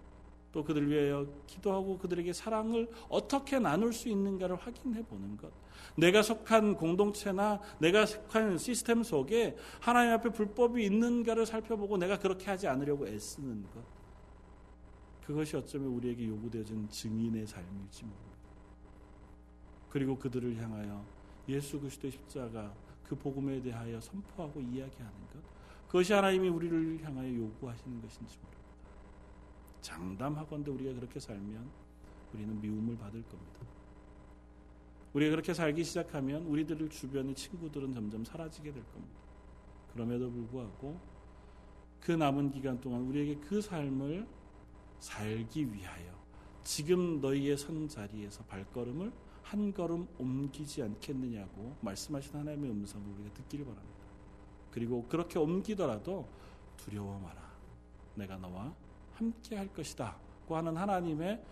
또 0.52 0.64
그들 0.64 0.90
위하여 0.90 1.28
기도하고 1.46 1.98
그들에게 2.00 2.34
사랑을 2.34 2.90
어떻게 3.08 3.60
나눌 3.60 3.94
수 3.94 4.10
있는가를 4.10 4.56
확인해 4.56 5.04
보는 5.04 5.38
것. 5.38 5.52
내가 5.96 6.22
속한 6.22 6.76
공동체나 6.76 7.60
내가 7.80 8.06
속한 8.06 8.58
시스템 8.58 9.04
속에 9.04 9.56
하나님 9.80 10.14
앞에 10.14 10.30
불법이 10.30 10.84
있는가를 10.86 11.46
살펴보고 11.46 11.98
내가 11.98 12.18
그렇게 12.18 12.46
하지 12.50 12.68
않으려고 12.68 13.08
애쓰는 13.08 13.64
것. 13.64 13.84
그것이 15.26 15.56
어쩌면 15.56 15.90
우리에게 15.90 16.28
요구되어진 16.28 16.90
증인의 16.90 17.46
삶일지 17.46 18.04
모릅니다. 18.04 18.30
그리고 19.90 20.18
그들을 20.18 20.58
향하여 20.58 21.06
예수 21.48 21.80
그리스도의 21.80 22.12
십자가 22.12 22.74
그 23.04 23.16
복음에 23.16 23.62
대하여 23.62 24.00
선포하고 24.02 24.62
이야기하는 24.62 25.14
것 25.34 25.42
그것이 25.88 26.14
하나님이 26.14 26.50
우리를 26.50 27.04
향하여 27.04 27.36
요구하시는 27.36 28.02
것인지 28.02 28.38
모릅니다. 28.38 28.59
장담하건대 29.82 30.72
우리가 30.72 30.94
그렇게 30.94 31.20
살면 31.20 31.70
우리는 32.34 32.60
미움을 32.62 32.98
받을 32.98 33.24
겁니다. 33.24 33.60
우리가 35.14 35.32
그렇게 35.32 35.54
살기 35.54 35.84
시작하면 35.84 36.44
우리들 36.46 36.88
주변의 36.90 37.34
친구들은 37.36 37.94
점점 37.94 38.24
사라지게 38.24 38.72
될 38.72 38.84
겁니다. 38.92 39.20
그럼에도 39.94 40.32
불구하고 40.32 41.00
그 42.00 42.12
남은 42.12 42.52
기간 42.52 42.80
동안 42.80 43.02
우리에게 43.02 43.36
그 43.42 43.62
삶을 43.62 44.28
살기 45.00 45.74
위하여 45.74 46.20
지금 46.64 47.20
너희의 47.22 47.58
선 47.58 47.88
자리에서 47.88 48.44
발걸음을 48.44 49.12
한 49.42 49.74
걸음 49.74 50.08
옮기지 50.20 50.84
않겠느냐고 50.84 51.76
말씀하신 51.82 52.36
하나님의 52.36 52.70
음성을 52.70 53.08
우리가 53.14 53.34
듣기를 53.34 53.66
바랍니다. 53.66 54.00
그리고 54.70 55.06
그렇게 55.08 55.40
옮기더라도 55.40 56.28
두려워 56.78 57.20
마라. 57.20 57.50
내가 58.16 58.38
너와 58.38 58.76
함께 59.20 59.58
할 59.58 59.68
것이다. 59.74 60.16
고 60.48 60.56
하는 60.56 60.76
하나님의 60.76 61.44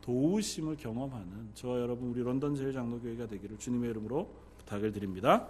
도우심을 0.00 0.76
경험하는 0.76 1.50
저와 1.54 1.80
여러분 1.80 2.10
우리 2.10 2.22
런던 2.22 2.54
제일 2.54 2.72
장로교회가 2.72 3.26
되기를 3.26 3.58
주님의 3.58 3.90
이름으로 3.90 4.32
부탁을 4.58 4.92
드립니다. 4.92 5.48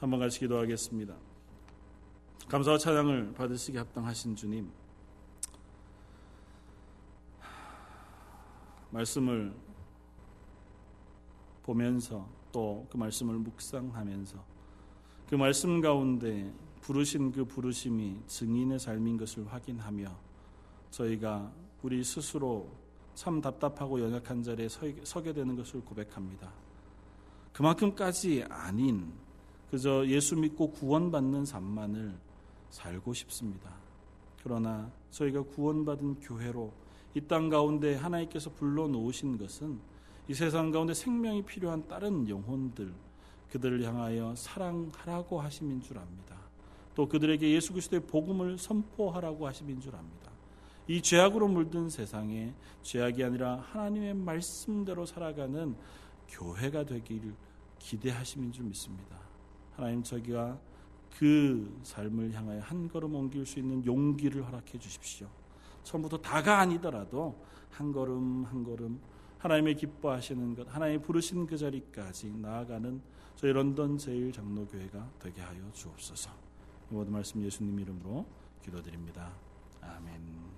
한번 0.00 0.18
같이 0.18 0.40
기도하겠습니다. 0.40 1.14
감사와 2.48 2.78
찬양을 2.78 3.34
받으시기 3.34 3.78
합당하신 3.78 4.34
주님. 4.34 4.70
말씀을 8.90 9.54
보면서 11.62 12.28
또 12.52 12.86
그 12.90 12.96
말씀을 12.96 13.38
묵상하면서 13.38 14.44
그 15.28 15.34
말씀 15.34 15.80
가운데 15.80 16.52
부르신 16.82 17.32
그 17.32 17.44
부르심이 17.44 18.20
증인의 18.26 18.78
삶인 18.78 19.16
것을 19.16 19.46
확인하며 19.52 20.33
저희가 20.94 21.50
우리 21.82 22.04
스스로 22.04 22.68
참 23.14 23.40
답답하고 23.40 24.00
연약한 24.00 24.42
자리에 24.42 24.68
서게 25.02 25.32
되는 25.32 25.56
것을 25.56 25.80
고백합니다. 25.84 26.52
그만큼까지 27.52 28.44
아닌 28.48 29.12
그저 29.70 30.06
예수 30.06 30.36
믿고 30.36 30.70
구원받는 30.70 31.44
삶만을 31.44 32.14
살고 32.70 33.12
싶습니다. 33.14 33.74
그러나 34.42 34.90
저희가 35.10 35.42
구원받은 35.42 36.20
교회로 36.20 36.72
이 37.14 37.20
땅 37.20 37.48
가운데 37.48 37.94
하나님께서 37.94 38.50
불러 38.50 38.88
놓으신 38.88 39.38
것은 39.38 39.78
이 40.28 40.34
세상 40.34 40.70
가운데 40.70 40.94
생명이 40.94 41.42
필요한 41.44 41.86
다른 41.86 42.28
영혼들 42.28 42.92
그들을 43.50 43.82
향하여 43.84 44.34
사랑하라고 44.34 45.40
하심인 45.40 45.80
줄 45.80 45.98
압니다. 45.98 46.36
또 46.94 47.08
그들에게 47.08 47.52
예수 47.52 47.72
그리스도의 47.72 48.02
복음을 48.06 48.58
선포하라고 48.58 49.46
하심인 49.46 49.80
줄 49.80 49.94
압니다. 49.94 50.33
이 50.86 51.00
죄악으로 51.00 51.48
물든 51.48 51.88
세상에 51.88 52.54
죄악이 52.82 53.24
아니라 53.24 53.56
하나님의 53.72 54.14
말씀대로 54.14 55.06
살아가는 55.06 55.74
교회가 56.28 56.84
되기를 56.84 57.34
기대하심인 57.78 58.52
줄 58.52 58.64
믿습니다. 58.66 59.16
하나님 59.76 60.02
저기가 60.02 60.58
그 61.18 61.80
삶을 61.82 62.32
향하여 62.32 62.60
한 62.60 62.88
걸음 62.88 63.14
옮길 63.14 63.46
수 63.46 63.58
있는 63.58 63.84
용기를 63.84 64.46
허락해 64.46 64.78
주십시오. 64.78 65.28
처음부터 65.84 66.18
다가 66.18 66.58
아니더라도 66.60 67.38
한 67.70 67.92
걸음 67.92 68.44
한 68.44 68.64
걸음 68.64 69.00
하나님의 69.38 69.76
기뻐하시는 69.76 70.54
것, 70.54 70.74
하나님 70.74 71.02
부르신 71.02 71.46
그 71.46 71.56
자리까지 71.56 72.30
나아가는 72.30 73.00
저희 73.36 73.52
런던 73.52 73.98
제일 73.98 74.32
장로교회가 74.32 75.10
되게 75.18 75.42
하여 75.42 75.70
주옵소서. 75.72 76.30
이 76.90 76.94
모든 76.94 77.12
말씀 77.12 77.42
예수님 77.42 77.78
이름으로 77.78 78.26
기도드립니다. 78.62 79.32
아멘. 79.82 80.53